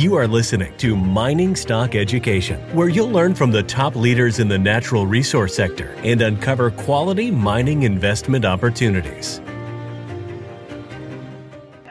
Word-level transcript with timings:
You 0.00 0.14
are 0.14 0.26
listening 0.26 0.74
to 0.78 0.96
Mining 0.96 1.54
Stock 1.54 1.94
Education, 1.94 2.58
where 2.74 2.88
you'll 2.88 3.10
learn 3.10 3.34
from 3.34 3.50
the 3.50 3.62
top 3.62 3.94
leaders 3.94 4.38
in 4.38 4.48
the 4.48 4.58
natural 4.58 5.06
resource 5.06 5.54
sector 5.54 5.94
and 5.98 6.22
uncover 6.22 6.70
quality 6.70 7.30
mining 7.30 7.82
investment 7.82 8.46
opportunities. 8.46 9.42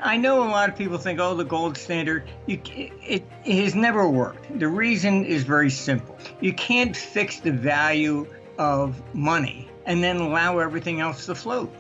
I 0.02 0.18
know 0.18 0.42
a 0.42 0.50
lot 0.50 0.70
of 0.70 0.76
people 0.76 0.98
think, 0.98 1.20
oh, 1.20 1.36
the 1.36 1.44
gold 1.44 1.78
standard, 1.78 2.28
you, 2.48 2.60
it, 2.76 3.24
it 3.46 3.64
has 3.64 3.76
never 3.76 4.10
worked. 4.10 4.58
The 4.58 4.70
reason 4.70 5.24
is 5.24 5.44
very 5.44 5.70
simple. 5.70 6.18
You 6.42 6.54
can't 6.54 6.98
fix 6.98 7.40
the 7.40 7.52
value 7.52 8.26
of 8.58 9.00
money 9.14 9.70
and 9.86 10.04
then 10.04 10.18
allow 10.18 10.58
everything 10.58 11.00
else 11.00 11.28
to 11.28 11.36
float. 11.36 11.72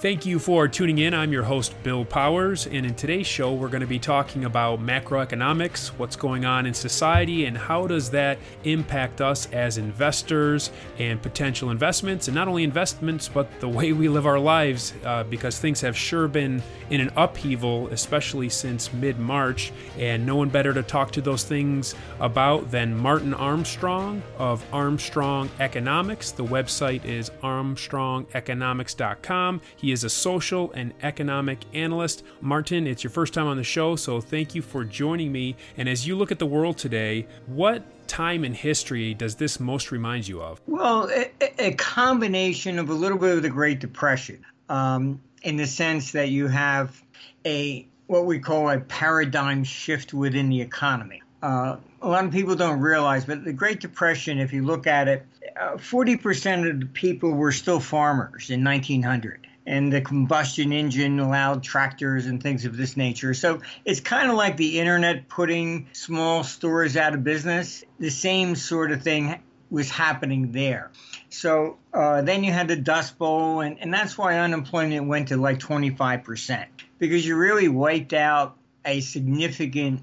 Thank 0.00 0.24
you 0.24 0.38
for 0.38 0.68
tuning 0.68 0.98
in. 0.98 1.12
I'm 1.12 1.32
your 1.32 1.42
host, 1.42 1.74
Bill 1.82 2.04
Powers, 2.04 2.68
and 2.68 2.86
in 2.86 2.94
today's 2.94 3.26
show, 3.26 3.52
we're 3.52 3.66
going 3.66 3.80
to 3.80 3.86
be 3.86 3.98
talking 3.98 4.44
about 4.44 4.80
macroeconomics, 4.80 5.88
what's 5.88 6.14
going 6.14 6.44
on 6.44 6.66
in 6.66 6.74
society, 6.74 7.46
and 7.46 7.58
how 7.58 7.88
does 7.88 8.08
that 8.10 8.38
impact 8.62 9.20
us 9.20 9.50
as 9.50 9.76
investors 9.76 10.70
and 11.00 11.20
potential 11.20 11.70
investments, 11.70 12.28
and 12.28 12.36
not 12.36 12.46
only 12.46 12.62
investments, 12.62 13.26
but 13.26 13.48
the 13.58 13.68
way 13.68 13.92
we 13.92 14.08
live 14.08 14.24
our 14.24 14.38
lives, 14.38 14.94
uh, 15.04 15.24
because 15.24 15.58
things 15.58 15.80
have 15.80 15.96
sure 15.96 16.28
been 16.28 16.62
in 16.90 17.00
an 17.00 17.10
upheaval, 17.16 17.88
especially 17.88 18.48
since 18.48 18.92
mid 18.92 19.18
March, 19.18 19.72
and 19.98 20.24
no 20.24 20.36
one 20.36 20.48
better 20.48 20.72
to 20.72 20.84
talk 20.84 21.10
to 21.10 21.20
those 21.20 21.42
things 21.42 21.96
about 22.20 22.70
than 22.70 22.96
Martin 22.96 23.34
Armstrong 23.34 24.22
of 24.38 24.64
Armstrong 24.72 25.50
Economics. 25.58 26.30
The 26.30 26.44
website 26.44 27.04
is 27.04 27.30
armstrongeconomics.com. 27.42 29.60
He 29.74 29.87
he 29.88 29.92
is 29.92 30.04
a 30.04 30.10
social 30.10 30.70
and 30.72 30.92
economic 31.02 31.60
analyst. 31.72 32.22
Martin, 32.42 32.86
it's 32.86 33.02
your 33.02 33.10
first 33.10 33.32
time 33.32 33.46
on 33.46 33.56
the 33.56 33.64
show, 33.64 33.96
so 33.96 34.20
thank 34.20 34.54
you 34.54 34.60
for 34.60 34.84
joining 34.84 35.32
me. 35.32 35.56
And 35.78 35.88
as 35.88 36.06
you 36.06 36.14
look 36.14 36.30
at 36.30 36.38
the 36.38 36.44
world 36.44 36.76
today, 36.76 37.26
what 37.46 38.06
time 38.06 38.44
in 38.44 38.52
history 38.52 39.14
does 39.14 39.36
this 39.36 39.58
most 39.58 39.90
remind 39.90 40.28
you 40.28 40.42
of? 40.42 40.60
Well, 40.66 41.08
a, 41.10 41.30
a 41.68 41.72
combination 41.72 42.78
of 42.78 42.90
a 42.90 42.92
little 42.92 43.16
bit 43.16 43.38
of 43.38 43.42
the 43.42 43.48
Great 43.48 43.78
Depression, 43.78 44.44
um, 44.68 45.22
in 45.42 45.56
the 45.56 45.66
sense 45.66 46.12
that 46.12 46.28
you 46.28 46.48
have 46.48 47.02
a 47.46 47.88
what 48.08 48.26
we 48.26 48.40
call 48.40 48.68
a 48.68 48.80
paradigm 48.80 49.64
shift 49.64 50.12
within 50.12 50.50
the 50.50 50.60
economy. 50.60 51.22
Uh, 51.42 51.76
a 52.02 52.08
lot 52.08 52.26
of 52.26 52.30
people 52.30 52.56
don't 52.56 52.80
realize, 52.80 53.24
but 53.24 53.42
the 53.42 53.54
Great 53.54 53.80
Depression, 53.80 54.38
if 54.38 54.52
you 54.52 54.66
look 54.66 54.86
at 54.86 55.08
it, 55.08 55.24
uh, 55.58 55.76
40% 55.76 56.70
of 56.70 56.80
the 56.80 56.86
people 56.86 57.32
were 57.32 57.52
still 57.52 57.80
farmers 57.80 58.50
in 58.50 58.62
1900 58.62 59.47
and 59.68 59.92
the 59.92 60.00
combustion 60.00 60.72
engine 60.72 61.20
allowed 61.20 61.62
tractors 61.62 62.24
and 62.24 62.42
things 62.42 62.64
of 62.64 62.74
this 62.74 62.96
nature. 62.96 63.34
So 63.34 63.60
it's 63.84 64.00
kind 64.00 64.30
of 64.30 64.36
like 64.36 64.56
the 64.56 64.80
internet 64.80 65.28
putting 65.28 65.88
small 65.92 66.42
stores 66.42 66.96
out 66.96 67.12
of 67.12 67.22
business. 67.22 67.84
The 68.00 68.10
same 68.10 68.56
sort 68.56 68.92
of 68.92 69.02
thing 69.02 69.38
was 69.70 69.90
happening 69.90 70.52
there. 70.52 70.90
So 71.28 71.76
uh, 71.92 72.22
then 72.22 72.44
you 72.44 72.50
had 72.50 72.68
the 72.68 72.76
Dust 72.76 73.18
Bowl, 73.18 73.60
and, 73.60 73.78
and 73.78 73.92
that's 73.92 74.16
why 74.16 74.38
unemployment 74.38 75.06
went 75.06 75.28
to 75.28 75.36
like 75.36 75.58
25%, 75.58 76.64
because 76.98 77.26
you 77.26 77.36
really 77.36 77.68
wiped 77.68 78.14
out 78.14 78.56
a 78.86 79.00
significant 79.00 80.00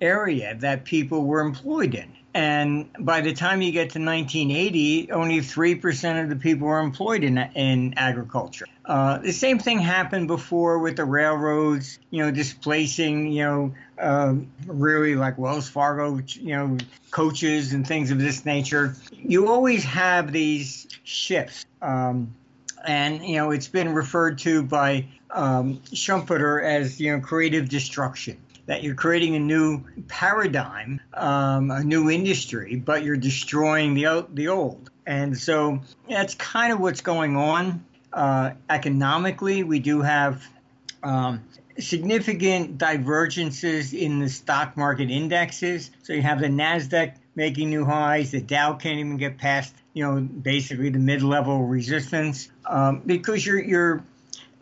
area 0.00 0.56
that 0.60 0.86
people 0.86 1.26
were 1.26 1.40
employed 1.40 1.94
in. 1.94 2.15
And 2.36 2.90
by 2.98 3.22
the 3.22 3.32
time 3.32 3.62
you 3.62 3.72
get 3.72 3.92
to 3.92 3.98
1980, 3.98 5.10
only 5.10 5.38
3% 5.38 6.22
of 6.22 6.28
the 6.28 6.36
people 6.36 6.68
were 6.68 6.80
employed 6.80 7.24
in, 7.24 7.38
in 7.38 7.94
agriculture. 7.96 8.66
Uh, 8.84 9.16
the 9.16 9.32
same 9.32 9.58
thing 9.58 9.78
happened 9.78 10.28
before 10.28 10.80
with 10.80 10.96
the 10.96 11.06
railroads, 11.06 11.98
you 12.10 12.22
know, 12.22 12.30
displacing, 12.30 13.32
you 13.32 13.42
know, 13.42 13.74
uh, 13.98 14.34
really 14.66 15.14
like 15.14 15.38
Wells 15.38 15.70
Fargo, 15.70 16.20
you 16.26 16.54
know, 16.54 16.76
coaches 17.10 17.72
and 17.72 17.86
things 17.86 18.10
of 18.10 18.18
this 18.18 18.44
nature. 18.44 18.94
You 19.12 19.48
always 19.48 19.82
have 19.84 20.30
these 20.30 20.88
shifts. 21.04 21.64
Um, 21.80 22.34
and, 22.86 23.24
you 23.24 23.36
know, 23.36 23.50
it's 23.50 23.68
been 23.68 23.94
referred 23.94 24.40
to 24.40 24.62
by 24.62 25.06
um, 25.30 25.78
Schumpeter 25.86 26.62
as, 26.62 27.00
you 27.00 27.16
know, 27.16 27.22
creative 27.22 27.70
destruction 27.70 28.36
that 28.66 28.82
you're 28.82 28.94
creating 28.94 29.36
a 29.36 29.40
new 29.40 29.82
paradigm, 30.08 31.00
um, 31.14 31.70
a 31.70 31.82
new 31.82 32.10
industry, 32.10 32.76
but 32.76 33.02
you're 33.02 33.16
destroying 33.16 33.94
the 33.94 34.26
the 34.32 34.48
old. 34.48 34.90
And 35.06 35.38
so 35.38 35.80
that's 36.08 36.34
kind 36.34 36.72
of 36.72 36.80
what's 36.80 37.00
going 37.00 37.36
on. 37.36 37.84
Uh, 38.12 38.52
economically, 38.68 39.62
we 39.62 39.78
do 39.78 40.02
have 40.02 40.42
um, 41.02 41.44
significant 41.78 42.78
divergences 42.78 43.92
in 43.92 44.18
the 44.18 44.28
stock 44.28 44.76
market 44.76 45.10
indexes. 45.10 45.90
So 46.02 46.12
you 46.12 46.22
have 46.22 46.40
the 46.40 46.48
Nasdaq 46.48 47.14
making 47.34 47.70
new 47.70 47.84
highs, 47.84 48.30
the 48.30 48.40
Dow 48.40 48.74
can't 48.74 48.98
even 48.98 49.16
get 49.18 49.38
past, 49.38 49.74
you 49.92 50.04
know, 50.04 50.20
basically 50.20 50.88
the 50.88 50.98
mid-level 50.98 51.64
resistance 51.64 52.48
um, 52.64 53.02
because 53.04 53.44
you're 53.44 53.62
you're 53.62 54.02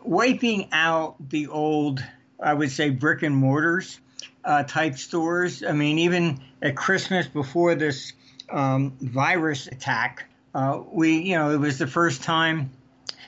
wiping 0.03 0.67
out 0.71 1.15
the 1.29 1.47
old 1.47 2.03
I 2.39 2.53
would 2.53 2.71
say 2.71 2.89
brick 2.89 3.23
and 3.23 3.35
mortars 3.35 3.99
uh, 4.43 4.63
type 4.63 4.97
stores. 4.97 5.63
I 5.63 5.71
mean, 5.71 5.99
even 5.99 6.39
at 6.61 6.75
Christmas 6.75 7.27
before 7.27 7.75
this 7.75 8.13
um, 8.49 8.93
virus 9.01 9.67
attack, 9.67 10.25
uh, 10.53 10.81
we, 10.91 11.17
you 11.17 11.35
know, 11.35 11.51
it 11.51 11.59
was 11.59 11.77
the 11.77 11.87
first 11.87 12.23
time 12.23 12.71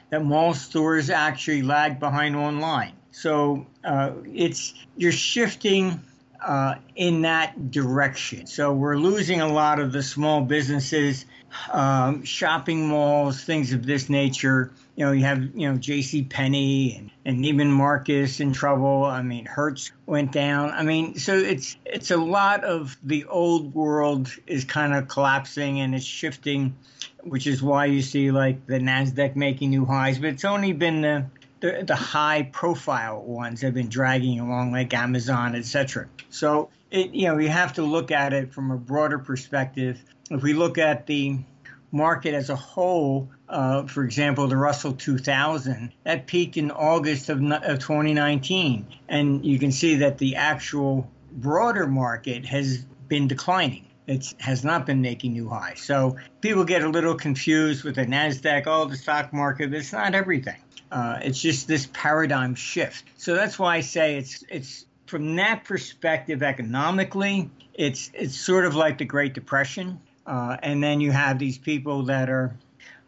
that 0.10 0.24
mall 0.24 0.54
stores 0.54 1.10
actually 1.10 1.62
lagged 1.62 2.00
behind 2.00 2.36
online. 2.36 2.94
So 3.12 3.66
uh, 3.84 4.12
it's 4.26 4.74
you're 4.96 5.12
shifting 5.12 6.00
uh, 6.46 6.76
in 6.96 7.24
that 7.24 7.72
direction. 7.72 8.48
So 8.48 8.74
we're 8.74 8.98
losing 8.98 9.42
a 9.42 9.48
lot 9.48 9.80
of 9.80 9.92
the 9.92 10.04
small 10.04 10.42
businesses, 10.42 11.26
um, 11.72 12.24
shopping 12.24 12.88
malls, 12.88 13.44
things 13.44 13.74
of 13.74 13.86
this 13.86 14.10
nature. 14.10 14.72
You 14.96 15.06
know, 15.06 15.12
you 15.12 15.24
have 15.24 15.44
you 15.56 15.72
know 15.72 15.78
J.C. 15.78 16.24
Penney 16.24 16.96
and, 16.98 17.12
and 17.26 17.44
Neiman 17.44 17.70
Marcus 17.70 18.40
in 18.40 18.54
trouble. 18.54 19.04
I 19.04 19.22
mean, 19.22 19.46
Hertz 19.46 19.92
went 20.06 20.32
down. 20.32 20.72
I 20.72 20.84
mean, 20.84 21.18
so 21.18 21.36
it's 21.36 21.78
it's 21.86 22.12
a 22.12 22.18
lot 22.18 22.64
of 22.64 22.98
the 23.04 23.26
old 23.26 23.74
world 23.74 24.32
is 24.48 24.66
kind 24.66 24.94
of 24.94 25.08
collapsing 25.08 25.80
and 25.80 25.94
it's 25.94 26.06
shifting, 26.06 26.76
which 27.24 27.48
is 27.48 27.62
why 27.62 27.86
you 27.86 28.02
see 28.02 28.32
like 28.32 28.66
the 28.66 28.80
Nasdaq 28.80 29.36
making 29.36 29.70
new 29.70 29.86
highs. 29.86 30.20
But 30.20 30.30
it's 30.30 30.46
only 30.46 30.74
been 30.74 31.02
the 31.02 31.26
the, 31.60 31.84
the 31.86 31.96
high 31.96 32.44
profile 32.44 33.22
ones 33.22 33.62
have 33.62 33.74
been 33.74 33.90
dragging 33.90 34.40
along 34.40 34.72
like 34.72 34.94
Amazon, 34.94 35.56
etc. 35.56 36.08
So 36.30 36.70
it, 36.92 37.14
you 37.14 37.28
know, 37.28 37.38
you 37.38 37.50
have 37.50 37.74
to 37.74 37.82
look 37.82 38.12
at 38.12 38.34
it 38.34 38.54
from 38.54 38.72
a 38.72 38.78
broader 38.78 39.20
perspective. 39.20 40.04
If 40.30 40.42
we 40.42 40.54
look 40.54 40.78
at 40.78 41.06
the 41.08 41.38
market 41.92 42.34
as 42.34 42.50
a 42.50 42.56
whole, 42.56 43.30
uh, 43.48 43.84
for 43.84 44.04
example, 44.04 44.48
the 44.48 44.58
Russell 44.58 44.94
2000, 44.94 45.92
that 46.04 46.28
peaked 46.28 46.58
in 46.58 46.72
August 46.72 47.30
of, 47.30 47.40
of 47.40 47.80
2019. 47.80 48.88
And 49.08 49.46
you 49.46 49.60
can 49.60 49.72
see 49.72 49.96
that 49.98 50.18
the 50.18 50.36
actual 50.36 51.10
broader 51.32 51.88
market 51.88 52.46
has 52.46 52.80
been 53.08 53.28
declining. 53.28 53.86
It 54.06 54.34
has 54.40 54.64
not 54.64 54.86
been 54.86 55.02
making 55.02 55.34
new 55.34 55.50
highs. 55.50 55.82
So 55.82 56.18
people 56.42 56.64
get 56.64 56.82
a 56.82 56.90
little 56.90 57.16
confused 57.16 57.84
with 57.84 57.96
the 57.96 58.06
NASDAQ, 58.06 58.64
oh, 58.66 58.86
the 58.86 58.96
stock 58.96 59.34
market, 59.34 59.74
it's 59.74 59.92
not 59.92 60.16
everything. 60.16 60.60
Uh, 60.92 61.20
it's 61.22 61.42
just 61.42 61.68
this 61.68 61.90
paradigm 61.92 62.56
shift. 62.56 63.04
So 63.18 63.36
that's 63.36 63.60
why 63.60 63.76
I 63.76 63.82
say 63.82 64.18
it's 64.18 64.44
it's 64.48 64.86
from 65.08 65.36
that 65.36 65.66
perspective 65.66 66.42
economically, 66.42 67.50
it's 67.74 68.10
it's 68.14 68.40
sort 68.40 68.64
of 68.64 68.76
like 68.76 68.98
the 68.98 69.06
Great 69.06 69.34
Depression, 69.34 70.00
uh, 70.28 70.58
and 70.62 70.84
then 70.84 71.02
you 71.02 71.12
have 71.12 71.40
these 71.40 71.58
people 71.58 72.04
that 72.04 72.30
are 72.30 72.56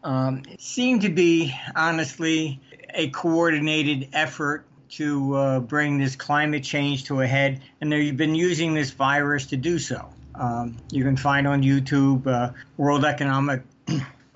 um, 0.04 0.44
seem 0.58 1.02
to 1.02 1.10
be 1.10 1.54
honestly 1.76 2.60
a 2.94 3.10
coordinated 3.10 4.10
effort 4.14 4.66
to 4.90 5.36
uh, 5.36 5.60
bring 5.60 6.00
this 6.00 6.16
climate 6.16 6.64
change 6.64 7.04
to 7.06 7.22
a 7.22 7.28
head, 7.28 7.62
and 7.82 7.92
they've 7.92 8.18
been 8.18 8.34
using 8.34 8.74
this 8.74 8.92
virus 8.92 9.48
to 9.48 9.58
do 9.58 9.78
so. 9.78 10.10
Um, 10.34 10.78
you 10.90 11.04
can 11.04 11.18
find 11.18 11.48
on 11.48 11.62
YouTube 11.62 12.26
uh, 12.26 12.54
World 12.78 13.06
Economic 13.06 13.62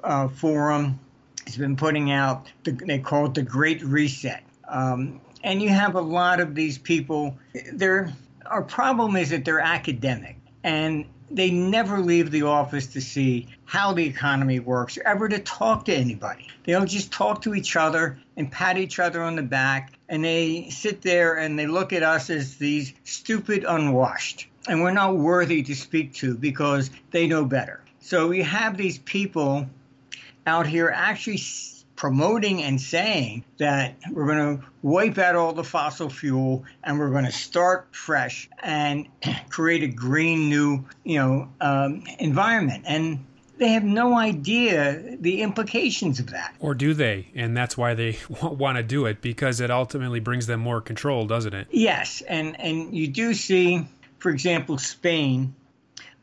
uh, 0.04 0.28
Forum 0.28 1.00
has 1.46 1.58
been 1.58 1.75
putting 1.75 2.12
out, 2.12 2.48
the, 2.63 2.72
they 2.72 3.00
call 3.00 3.28
it 3.28 3.34
the 3.34 3.42
Great 3.42 3.81
Reset. 3.84 4.44
Um, 4.68 5.22
and 5.44 5.62
you 5.62 5.69
have 5.69 5.96
a 5.96 6.02
lot 6.02 6.40
of 6.40 6.56
these 6.56 6.78
people, 6.78 7.38
Their 7.72 8.13
our 8.46 8.63
problem 8.63 9.16
is 9.16 9.30
that 9.30 9.46
they're 9.46 9.60
academic 9.60 10.36
and 10.63 11.06
they 11.34 11.50
never 11.50 12.00
leave 12.00 12.30
the 12.30 12.44
office 12.44 12.88
to 12.88 13.02
see 13.02 13.48
how 13.66 13.92
the 13.94 14.06
economy 14.06 14.60
works 14.60 14.98
or 14.98 15.08
ever 15.08 15.28
to 15.28 15.40
talk 15.40 15.86
to 15.86 15.94
anybody. 15.94 16.48
They 16.64 16.74
don't 16.74 16.88
just 16.88 17.12
talk 17.12 17.42
to 17.42 17.56
each 17.56 17.76
other 17.76 18.20
and 18.38 18.52
pat 18.52 18.78
each 18.78 19.00
other 19.00 19.22
on 19.22 19.36
the 19.36 19.44
back 19.44 19.94
and 20.10 20.24
they 20.24 20.70
sit 20.70 21.02
there 21.02 21.36
and 21.38 21.58
they 21.58 21.66
look 21.66 21.92
at 21.92 22.04
us 22.04 22.30
as 22.30 22.58
these 22.58 22.94
stupid 23.04 23.66
unwashed 23.68 24.48
and 24.68 24.82
we're 24.82 24.92
not 24.92 25.18
worthy 25.18 25.64
to 25.64 25.76
speak 25.76 26.14
to 26.14 26.36
because 26.36 26.92
they 27.12 27.28
know 27.28 27.46
better. 27.46 27.84
So 28.00 28.28
we 28.28 28.44
have 28.44 28.78
these 28.78 29.00
people 29.00 29.68
out 30.46 30.68
here 30.68 30.92
actually 30.94 31.38
promoting 32.04 32.62
and 32.62 32.82
saying 32.82 33.46
that 33.60 33.96
we're 34.12 34.26
going 34.26 34.58
to 34.58 34.66
wipe 34.82 35.18
out 35.18 35.38
all 35.38 35.54
the 35.54 35.64
fossil 35.64 36.10
fuel 36.10 36.66
and 36.84 37.00
we're 37.00 37.10
going 37.10 37.24
to 37.24 37.32
start 37.32 37.88
fresh 37.96 38.50
and 38.62 39.08
create 39.50 39.84
a 39.84 39.88
green 39.88 40.50
new, 40.50 40.84
you 41.06 41.18
know, 41.18 41.48
um, 41.62 42.04
environment. 42.20 42.84
And 42.86 43.26
they 43.58 43.70
have 43.70 43.86
no 43.86 44.18
idea 44.18 45.16
the 45.18 45.42
implications 45.42 46.20
of 46.20 46.32
that. 46.32 46.54
Or 46.60 46.76
do 46.76 46.94
they? 46.94 47.30
And 47.36 47.56
that's 47.56 47.78
why 47.78 47.94
they 47.94 48.18
want 48.42 48.76
to 48.76 48.84
do 48.84 49.06
it 49.06 49.22
because 49.22 49.62
it 49.62 49.72
ultimately 49.72 50.20
brings 50.20 50.46
them 50.46 50.60
more 50.60 50.82
control, 50.82 51.26
doesn't 51.26 51.54
it? 51.54 51.70
Yes, 51.72 52.22
and 52.28 52.60
and 52.60 52.94
you 52.94 53.08
do 53.08 53.34
see, 53.34 53.88
for 54.20 54.30
example, 54.30 54.78
Spain 54.78 55.56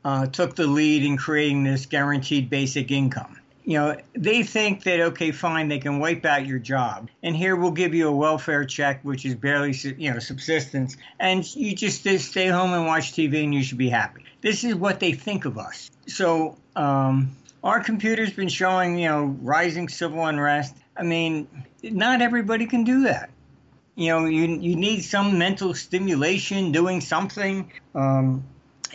uh, 0.04 0.26
took 0.26 0.56
the 0.56 0.66
lead 0.66 1.06
in 1.06 1.16
creating 1.16 1.64
this 1.64 1.86
guaranteed 1.86 2.50
basic 2.50 2.90
income. 2.90 3.39
You 3.70 3.78
know, 3.78 3.96
they 4.14 4.42
think 4.42 4.82
that 4.82 4.98
okay, 4.98 5.30
fine, 5.30 5.68
they 5.68 5.78
can 5.78 6.00
wipe 6.00 6.24
out 6.24 6.44
your 6.44 6.58
job, 6.58 7.08
and 7.22 7.36
here 7.36 7.54
we'll 7.54 7.70
give 7.70 7.94
you 7.94 8.08
a 8.08 8.12
welfare 8.12 8.64
check, 8.64 8.98
which 9.04 9.24
is 9.24 9.36
barely, 9.36 9.72
you 9.96 10.12
know, 10.12 10.18
subsistence, 10.18 10.96
and 11.20 11.46
you 11.54 11.76
just 11.76 12.02
stay 12.02 12.48
home 12.48 12.72
and 12.72 12.84
watch 12.84 13.12
TV, 13.12 13.44
and 13.44 13.54
you 13.54 13.62
should 13.62 13.78
be 13.78 13.88
happy. 13.88 14.24
This 14.40 14.64
is 14.64 14.74
what 14.74 14.98
they 14.98 15.12
think 15.12 15.44
of 15.44 15.56
us. 15.56 15.88
So 16.08 16.56
um, 16.74 17.36
our 17.62 17.78
computer's 17.80 18.32
been 18.32 18.48
showing, 18.48 18.98
you 18.98 19.08
know, 19.08 19.36
rising 19.40 19.88
civil 19.88 20.26
unrest. 20.26 20.74
I 20.96 21.04
mean, 21.04 21.46
not 21.80 22.22
everybody 22.22 22.66
can 22.66 22.82
do 22.82 23.04
that. 23.04 23.30
You 23.94 24.08
know, 24.08 24.24
you 24.26 24.48
you 24.48 24.74
need 24.74 25.02
some 25.02 25.38
mental 25.38 25.74
stimulation, 25.74 26.72
doing 26.72 27.00
something, 27.00 27.70
um, 27.94 28.42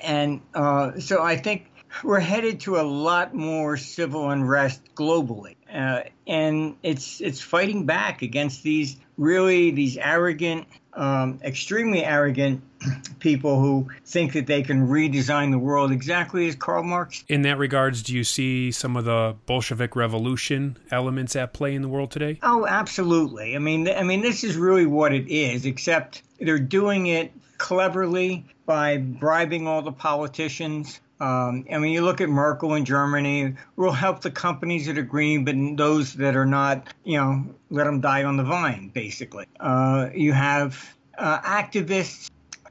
and 0.04 0.42
uh, 0.54 1.00
so 1.00 1.24
I 1.24 1.38
think 1.38 1.70
we're 2.04 2.20
headed 2.20 2.62
to 2.62 2.78
a 2.78 2.84
lot 2.84 3.34
more 3.34 3.78
civil 3.78 4.30
unrest 4.30 4.82
globally, 4.96 5.56
uh, 5.74 6.04
and 6.28 6.76
it's 6.84 7.22
it's 7.22 7.42
fighting 7.42 7.86
back 7.86 8.22
against 8.22 8.64
these 8.64 8.98
really 9.18 9.72
these 9.72 9.98
arrogant, 9.98 10.68
um, 10.94 11.40
extremely 11.44 12.04
arrogant 12.04 12.62
people 13.20 13.60
who 13.60 13.88
think 14.06 14.34
that 14.34 14.48
they 14.48 14.62
can 14.62 14.88
redesign 14.88 15.52
the 15.52 15.60
world 15.60 15.92
exactly 15.92 16.48
as 16.48 16.56
Karl 16.56 16.84
Marx. 16.84 17.24
In 17.28 17.44
that 17.44 17.58
regards, 17.58 18.04
do 18.04 18.14
you 18.14 18.24
see 18.24 18.72
some 18.72 18.98
of 18.98 19.06
the 19.06 19.36
Bolshevik 19.46 19.96
revolution 19.96 20.78
elements 20.92 21.36
at 21.36 21.54
play 21.54 21.76
in 21.76 21.82
the 21.82 21.90
world 21.90 22.12
today? 22.12 22.40
Oh, 22.44 22.66
absolutely. 22.66 23.56
I 23.56 23.60
mean, 23.60 23.88
I 23.90 24.04
mean, 24.04 24.22
this 24.22 24.44
is 24.44 24.58
really 24.58 24.86
what 24.86 25.14
it 25.14 25.28
is. 25.28 25.66
Except 25.66 26.22
they're 26.40 26.60
doing 26.60 27.08
it 27.08 27.32
cleverly 27.58 28.46
by 28.66 28.98
bribing 28.98 29.68
all 29.68 29.82
the 29.82 29.92
politicians 29.92 31.00
um, 31.20 31.66
I 31.72 31.78
mean, 31.78 31.94
you 31.94 32.02
look 32.02 32.20
at 32.20 32.30
Merkel 32.30 32.74
in 32.74 32.84
Germany, 32.84 33.56
we'll 33.78 33.92
help 33.92 34.22
the 34.22 34.32
companies 34.32 34.86
that 34.88 34.98
are 34.98 35.04
green, 35.04 35.46
but 35.46 35.56
those 35.78 36.14
that 36.16 36.36
are 36.36 36.46
not, 36.46 36.94
you 37.06 37.18
know, 37.18 37.46
let 37.70 37.86
them 37.86 38.02
die 38.02 38.26
on 38.26 38.36
the 38.36 38.44
vine, 38.44 38.90
basically. 38.90 39.46
Uh, 39.60 40.10
you 40.14 40.34
have 40.34 40.96
uh, 41.18 41.40
activists 41.40 42.30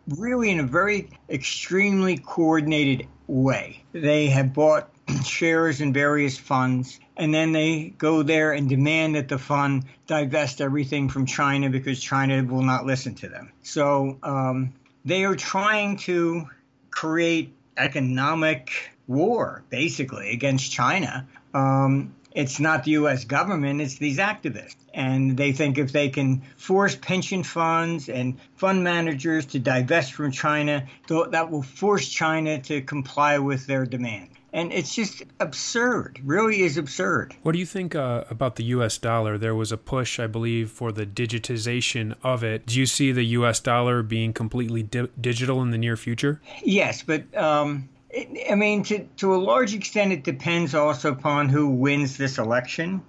really 0.08 0.50
in 0.50 0.60
a 0.60 0.64
very 0.64 1.08
extremely 1.30 2.18
coordinated 2.18 3.06
way. 3.26 3.82
They 3.92 4.26
have 4.26 4.52
bought 4.52 4.90
shares 5.24 5.80
in 5.80 5.94
various 5.94 6.36
funds, 6.36 7.00
and 7.16 7.32
then 7.32 7.52
they 7.52 7.94
go 7.96 8.22
there 8.22 8.52
and 8.52 8.68
demand 8.68 9.14
that 9.14 9.28
the 9.28 9.38
fund 9.38 9.84
divest 10.06 10.60
everything 10.60 11.08
from 11.08 11.24
China 11.24 11.70
because 11.70 11.98
China 11.98 12.44
will 12.44 12.62
not 12.62 12.84
listen 12.84 13.14
to 13.14 13.28
them. 13.28 13.52
So 13.62 14.18
um, 14.22 14.74
they 15.06 15.24
are 15.24 15.36
trying 15.36 15.96
to 15.98 16.46
create 16.90 17.54
economic 17.76 18.70
war, 19.06 19.62
basically, 19.70 20.30
against 20.30 20.70
China. 20.70 21.26
Um, 21.52 22.14
it's 22.32 22.58
not 22.58 22.82
the 22.84 22.92
U.S. 22.92 23.24
government, 23.24 23.80
it's 23.80 23.96
these 23.96 24.18
activists. 24.18 24.76
And 24.92 25.36
they 25.36 25.52
think 25.52 25.78
if 25.78 25.92
they 25.92 26.08
can 26.08 26.42
force 26.56 26.96
pension 26.96 27.44
funds 27.44 28.08
and 28.08 28.38
fund 28.56 28.82
managers 28.82 29.46
to 29.46 29.58
divest 29.60 30.12
from 30.12 30.32
China, 30.32 30.86
that 31.08 31.50
will 31.50 31.62
force 31.62 32.08
China 32.08 32.60
to 32.62 32.82
comply 32.82 33.38
with 33.38 33.66
their 33.66 33.86
demand. 33.86 34.30
And 34.54 34.72
it's 34.72 34.94
just 34.94 35.24
absurd, 35.40 36.20
really 36.22 36.62
is 36.62 36.76
absurd. 36.76 37.34
What 37.42 37.52
do 37.52 37.58
you 37.58 37.66
think 37.66 37.96
uh, 37.96 38.22
about 38.30 38.54
the 38.54 38.62
US 38.66 38.98
dollar? 38.98 39.36
There 39.36 39.54
was 39.54 39.72
a 39.72 39.76
push, 39.76 40.20
I 40.20 40.28
believe, 40.28 40.70
for 40.70 40.92
the 40.92 41.04
digitization 41.04 42.14
of 42.22 42.44
it. 42.44 42.64
Do 42.64 42.78
you 42.78 42.86
see 42.86 43.10
the 43.10 43.24
US 43.38 43.58
dollar 43.58 44.04
being 44.04 44.32
completely 44.32 44.84
di- 44.84 45.08
digital 45.20 45.60
in 45.60 45.72
the 45.72 45.76
near 45.76 45.96
future? 45.96 46.40
Yes, 46.62 47.02
but 47.02 47.36
um, 47.36 47.88
it, 48.10 48.48
I 48.48 48.54
mean, 48.54 48.84
to, 48.84 49.00
to 49.16 49.34
a 49.34 49.38
large 49.38 49.74
extent, 49.74 50.12
it 50.12 50.22
depends 50.22 50.72
also 50.72 51.10
upon 51.10 51.48
who 51.48 51.70
wins 51.70 52.16
this 52.16 52.38
election. 52.38 53.02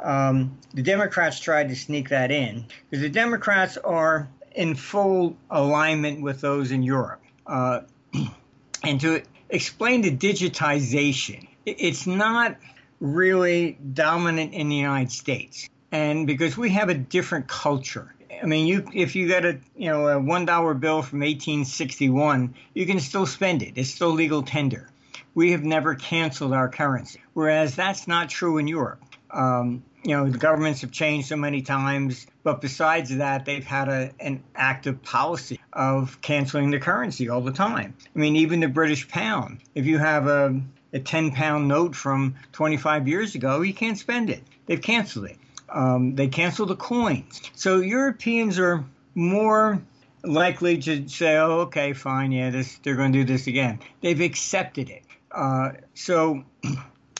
Um, 0.00 0.58
the 0.74 0.82
Democrats 0.82 1.38
tried 1.38 1.68
to 1.68 1.76
sneak 1.76 2.08
that 2.08 2.32
in 2.32 2.64
because 2.90 3.02
the 3.02 3.08
Democrats 3.08 3.76
are 3.76 4.28
in 4.50 4.74
full 4.74 5.36
alignment 5.48 6.22
with 6.22 6.40
those 6.40 6.72
in 6.72 6.82
Europe. 6.82 7.22
Uh, 7.46 7.82
and 8.82 9.00
to 9.00 9.22
explain 9.50 10.02
the 10.02 10.16
digitization. 10.16 11.48
It's 11.64 12.06
not 12.06 12.56
really 13.00 13.78
dominant 13.92 14.54
in 14.54 14.68
the 14.68 14.76
United 14.76 15.12
States, 15.12 15.68
and 15.92 16.26
because 16.26 16.56
we 16.56 16.70
have 16.70 16.88
a 16.88 16.94
different 16.94 17.48
culture. 17.48 18.14
I 18.42 18.46
mean, 18.46 18.66
you 18.66 18.88
if 18.94 19.16
you 19.16 19.28
got 19.28 19.44
a 19.44 19.58
you 19.76 19.90
know 19.90 20.08
a 20.08 20.18
one 20.18 20.44
dollar 20.44 20.74
bill 20.74 21.02
from 21.02 21.20
1861, 21.20 22.54
you 22.74 22.86
can 22.86 23.00
still 23.00 23.26
spend 23.26 23.62
it. 23.62 23.74
It's 23.76 23.90
still 23.90 24.10
legal 24.10 24.42
tender. 24.42 24.88
We 25.34 25.52
have 25.52 25.62
never 25.62 25.94
canceled 25.94 26.52
our 26.52 26.68
currency, 26.68 27.20
whereas 27.34 27.74
that's 27.74 28.08
not 28.08 28.28
true 28.28 28.58
in 28.58 28.66
Europe. 28.66 29.02
Um, 29.30 29.82
you 30.04 30.16
know, 30.16 30.28
the 30.28 30.38
governments 30.38 30.80
have 30.82 30.90
changed 30.90 31.28
so 31.28 31.36
many 31.36 31.62
times, 31.62 32.26
but 32.42 32.60
besides 32.60 33.16
that, 33.16 33.44
they've 33.44 33.64
had 33.64 33.88
a, 33.88 34.10
an 34.20 34.42
active 34.54 35.02
policy 35.02 35.60
of 35.72 36.20
canceling 36.20 36.70
the 36.70 36.78
currency 36.78 37.28
all 37.28 37.40
the 37.40 37.52
time. 37.52 37.94
I 38.14 38.18
mean, 38.18 38.36
even 38.36 38.60
the 38.60 38.68
British 38.68 39.08
pound, 39.08 39.58
if 39.74 39.86
you 39.86 39.98
have 39.98 40.26
a, 40.26 40.60
a 40.92 40.98
10 41.00 41.32
pound 41.32 41.68
note 41.68 41.94
from 41.94 42.36
25 42.52 43.08
years 43.08 43.34
ago, 43.34 43.62
you 43.62 43.74
can't 43.74 43.98
spend 43.98 44.30
it. 44.30 44.42
They've 44.66 44.80
canceled 44.80 45.26
it. 45.26 45.38
Um, 45.68 46.14
they 46.14 46.28
cancel 46.28 46.66
the 46.66 46.76
coins. 46.76 47.42
So 47.54 47.80
Europeans 47.80 48.58
are 48.58 48.84
more 49.14 49.82
likely 50.22 50.78
to 50.78 51.08
say, 51.08 51.36
oh, 51.36 51.60
okay, 51.60 51.92
fine, 51.92 52.32
yeah, 52.32 52.50
this, 52.50 52.78
they're 52.82 52.96
going 52.96 53.12
to 53.12 53.18
do 53.18 53.24
this 53.24 53.46
again. 53.46 53.80
They've 54.00 54.20
accepted 54.20 54.90
it. 54.90 55.02
Uh, 55.30 55.72
so 55.94 56.44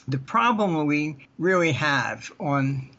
the 0.08 0.18
problem 0.18 0.86
we 0.86 1.16
really 1.38 1.72
have 1.72 2.32
on 2.40 2.90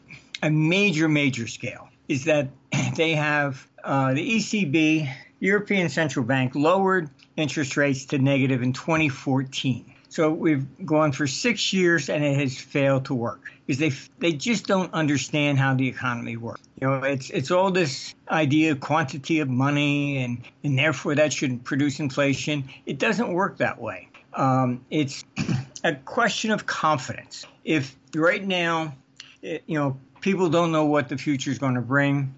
a 0.42 0.50
major, 0.50 1.08
major 1.08 1.46
scale 1.46 1.88
is 2.08 2.24
that 2.24 2.48
they 2.96 3.14
have 3.14 3.66
uh, 3.82 4.14
the 4.14 4.36
ECB, 4.36 5.12
European 5.40 5.88
Central 5.88 6.24
Bank, 6.24 6.54
lowered 6.54 7.10
interest 7.36 7.76
rates 7.76 8.04
to 8.06 8.18
negative 8.18 8.62
in 8.62 8.72
2014. 8.72 9.92
So 10.08 10.30
we've 10.32 10.66
gone 10.84 11.12
for 11.12 11.26
six 11.26 11.72
years 11.72 12.08
and 12.08 12.24
it 12.24 12.36
has 12.36 12.58
failed 12.58 13.04
to 13.06 13.14
work 13.14 13.42
because 13.64 13.78
they 13.78 13.92
they 14.18 14.36
just 14.36 14.66
don't 14.66 14.92
understand 14.92 15.58
how 15.58 15.74
the 15.74 15.86
economy 15.86 16.36
works. 16.36 16.62
You 16.80 16.88
know, 16.88 17.02
it's 17.04 17.30
it's 17.30 17.52
all 17.52 17.70
this 17.70 18.12
idea 18.28 18.72
of 18.72 18.80
quantity 18.80 19.38
of 19.38 19.48
money 19.48 20.18
and 20.18 20.38
and 20.64 20.76
therefore 20.76 21.14
that 21.14 21.32
should 21.32 21.62
produce 21.62 22.00
inflation. 22.00 22.68
It 22.86 22.98
doesn't 22.98 23.32
work 23.32 23.58
that 23.58 23.80
way. 23.80 24.08
Um, 24.34 24.84
it's 24.90 25.24
a 25.84 25.94
question 25.94 26.50
of 26.50 26.66
confidence. 26.66 27.46
If 27.64 27.96
right 28.14 28.44
now, 28.44 28.94
you 29.42 29.60
know, 29.68 29.98
people 30.20 30.48
don't 30.48 30.72
know 30.72 30.84
what 30.84 31.08
the 31.08 31.16
future 31.16 31.50
is 31.50 31.58
going 31.58 31.74
to 31.74 31.80
bring, 31.80 32.34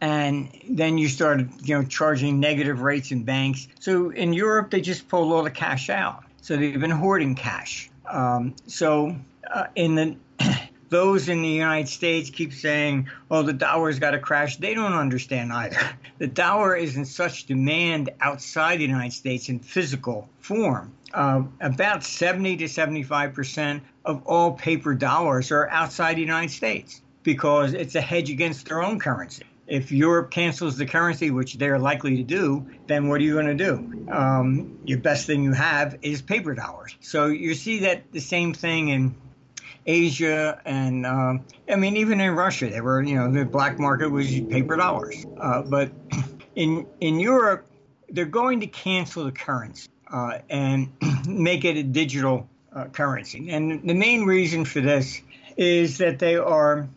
and 0.00 0.50
then 0.68 0.98
you 0.98 1.08
started, 1.08 1.50
you 1.62 1.76
know, 1.76 1.84
charging 1.84 2.40
negative 2.40 2.80
rates 2.80 3.10
in 3.10 3.24
banks. 3.24 3.68
So 3.80 4.10
in 4.10 4.32
Europe, 4.32 4.70
they 4.70 4.80
just 4.80 5.08
pulled 5.08 5.32
all 5.32 5.42
the 5.42 5.50
cash 5.50 5.90
out. 5.90 6.24
So 6.42 6.56
they've 6.56 6.80
been 6.80 6.90
hoarding 6.90 7.34
cash. 7.34 7.90
Um, 8.06 8.54
so 8.66 9.14
uh, 9.52 9.66
in 9.74 9.94
the 9.94 10.16
those 10.88 11.28
in 11.28 11.42
the 11.42 11.48
United 11.48 11.88
States 11.88 12.30
keep 12.30 12.52
saying, 12.52 13.08
"Oh, 13.30 13.42
the 13.42 13.52
dollar's 13.52 13.98
got 13.98 14.12
to 14.12 14.18
crash." 14.18 14.56
They 14.56 14.74
don't 14.74 14.94
understand 14.94 15.52
either. 15.52 15.78
The 16.18 16.26
dollar 16.26 16.74
is 16.74 16.96
in 16.96 17.04
such 17.04 17.46
demand 17.46 18.10
outside 18.20 18.80
the 18.80 18.84
United 18.84 19.12
States 19.12 19.48
in 19.48 19.60
physical 19.60 20.28
form. 20.40 20.92
Uh, 21.14 21.42
about 21.60 22.04
70 22.04 22.58
to 22.58 22.68
75 22.68 23.32
percent 23.32 23.82
of 24.04 24.22
all 24.26 24.52
paper 24.52 24.94
dollars 24.94 25.50
are 25.50 25.68
outside 25.70 26.16
the 26.16 26.20
United 26.20 26.50
States 26.50 27.02
because 27.22 27.72
it's 27.72 27.94
a 27.94 28.00
hedge 28.00 28.30
against 28.30 28.66
their 28.68 28.82
own 28.82 28.98
currency. 28.98 29.44
If 29.66 29.92
Europe 29.92 30.30
cancels 30.30 30.78
the 30.78 30.86
currency, 30.86 31.30
which 31.30 31.54
they're 31.54 31.78
likely 31.78 32.16
to 32.16 32.22
do, 32.22 32.66
then 32.86 33.08
what 33.08 33.20
are 33.20 33.24
you 33.24 33.34
going 33.34 33.54
to 33.58 33.64
do? 33.64 34.10
Um, 34.10 34.78
your 34.84 34.98
best 34.98 35.26
thing 35.26 35.42
you 35.42 35.52
have 35.52 35.98
is 36.00 36.22
paper 36.22 36.54
dollars. 36.54 36.96
So 37.00 37.26
you 37.26 37.54
see 37.54 37.80
that 37.80 38.10
the 38.12 38.20
same 38.20 38.54
thing 38.54 38.88
in 38.88 39.14
Asia, 39.84 40.60
and 40.64 41.04
um, 41.04 41.44
I 41.68 41.76
mean 41.76 41.96
even 41.96 42.20
in 42.20 42.34
Russia, 42.34 42.68
they 42.70 42.80
were 42.80 43.02
you 43.02 43.16
know 43.16 43.30
the 43.30 43.44
black 43.44 43.78
market 43.78 44.10
was 44.10 44.26
paper 44.26 44.76
dollars. 44.76 45.26
Uh, 45.38 45.62
but 45.62 45.90
in 46.54 46.86
in 47.00 47.20
Europe, 47.20 47.66
they're 48.10 48.24
going 48.24 48.60
to 48.60 48.66
cancel 48.66 49.24
the 49.24 49.32
currency 49.32 49.88
uh, 50.10 50.38
and 50.48 50.92
make 51.26 51.64
it 51.64 51.76
a 51.76 51.82
digital 51.82 52.48
uh, 52.72 52.86
currency. 52.86 53.50
And 53.50 53.88
the 53.88 53.94
main 53.94 54.24
reason 54.24 54.64
for 54.64 54.80
this 54.80 55.20
is 55.56 55.98
that 55.98 56.18
they 56.18 56.36
are 56.36 56.88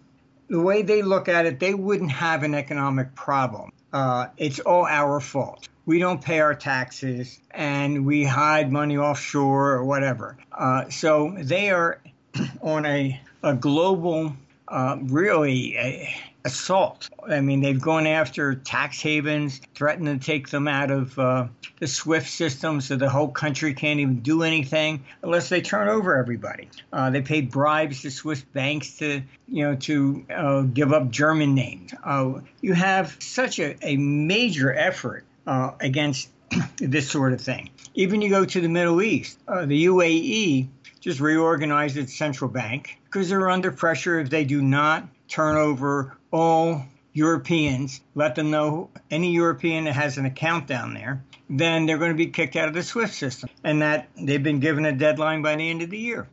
the 0.50 0.60
way 0.60 0.82
they 0.82 1.02
look 1.02 1.30
at 1.30 1.46
it, 1.46 1.60
they 1.60 1.74
wouldn't 1.74 2.12
have 2.12 2.44
an 2.44 2.54
economic 2.54 3.16
problem. 3.16 3.72
Uh, 3.94 4.28
it's 4.38 4.60
all 4.60 4.86
our 4.86 5.20
fault. 5.20 5.68
We 5.86 6.00
don't 6.00 6.22
pay 6.22 6.40
our 6.42 6.54
taxes 6.54 7.40
and 7.50 8.06
we 8.06 8.24
hide 8.24 8.72
money 8.72 8.98
offshore 8.98 9.72
or 9.72 9.86
whatever. 9.86 10.38
Uh, 10.52 10.90
so 10.90 11.36
they 11.38 11.72
are 11.72 12.02
on 12.62 12.86
a, 12.86 13.20
a 13.42 13.56
global, 13.56 14.36
uh, 14.68 14.98
really, 15.02 15.76
a, 15.78 16.16
assault. 16.44 17.10
I 17.28 17.42
mean, 17.42 17.62
they've 17.62 17.80
gone 17.80 18.08
after 18.08 18.56
tax 18.56 19.02
havens, 19.02 19.62
threatened 19.76 20.08
to 20.08 20.26
take 20.26 20.50
them 20.50 20.68
out 20.68 20.92
of 20.92 21.18
uh, 21.18 21.48
the 21.80 21.88
SWIFT 21.88 22.28
system 22.28 22.82
so 22.82 22.96
the 22.96 23.10
whole 23.10 23.28
country 23.28 23.74
can't 23.74 24.00
even 24.00 24.20
do 24.20 24.44
anything 24.44 25.04
unless 25.22 25.50
they 25.50 25.62
turn 25.62 25.88
over 25.88 26.18
everybody. 26.18 26.70
Uh, 26.92 27.10
they 27.10 27.22
paid 27.22 27.52
bribes 27.52 28.02
to 28.02 28.12
Swiss 28.12 28.42
banks 28.42 28.98
to, 28.98 29.22
you 29.48 29.64
know, 29.64 29.76
to 29.76 30.26
uh, 30.34 30.62
give 30.62 30.94
up 30.94 31.10
German 31.10 31.56
names. 31.56 31.94
Uh, 32.04 32.40
you 32.62 32.74
have 32.74 33.16
such 33.20 33.60
a, 33.60 33.76
a 33.86 33.98
major 33.98 34.74
effort 34.74 35.26
uh, 35.48 35.72
against 35.80 36.30
this 36.78 37.10
sort 37.10 37.34
of 37.34 37.42
thing. 37.42 37.70
Even 37.94 38.22
you 38.22 38.30
go 38.30 38.46
to 38.46 38.62
the 38.62 38.70
Middle 38.70 39.02
East, 39.02 39.38
uh, 39.48 39.66
the 39.66 39.86
UAE 39.86 40.68
just 41.00 41.20
reorganized 41.20 41.98
its 41.98 42.16
central 42.16 42.50
bank 42.50 43.00
because 43.06 43.30
they're 43.30 43.50
under 43.50 43.72
pressure 43.72 44.20
if 44.20 44.30
they 44.30 44.46
do 44.46 44.62
not 44.62 45.08
turn 45.28 45.58
over 45.58 46.16
all 46.32 46.86
Europeans, 47.14 48.02
let 48.16 48.36
them 48.36 48.52
know 48.52 48.90
any 49.10 49.34
European 49.34 49.86
that 49.86 49.94
has 49.94 50.18
an 50.18 50.26
account 50.26 50.68
down 50.68 50.94
there, 50.94 51.24
then 51.50 51.86
they're 51.86 51.98
going 51.98 52.12
to 52.12 52.18
be 52.18 52.28
kicked 52.28 52.56
out 52.56 52.68
of 52.68 52.74
the 52.74 52.84
SWIFT 52.84 53.14
system. 53.14 53.50
And 53.64 53.82
that 53.82 54.08
they've 54.16 54.42
been 54.42 54.60
given 54.60 54.86
a 54.86 54.94
deadline 54.94 55.42
by 55.42 55.56
the 55.56 55.70
end 55.70 55.82
of 55.82 55.90
the 55.90 55.98
year. 55.98 56.28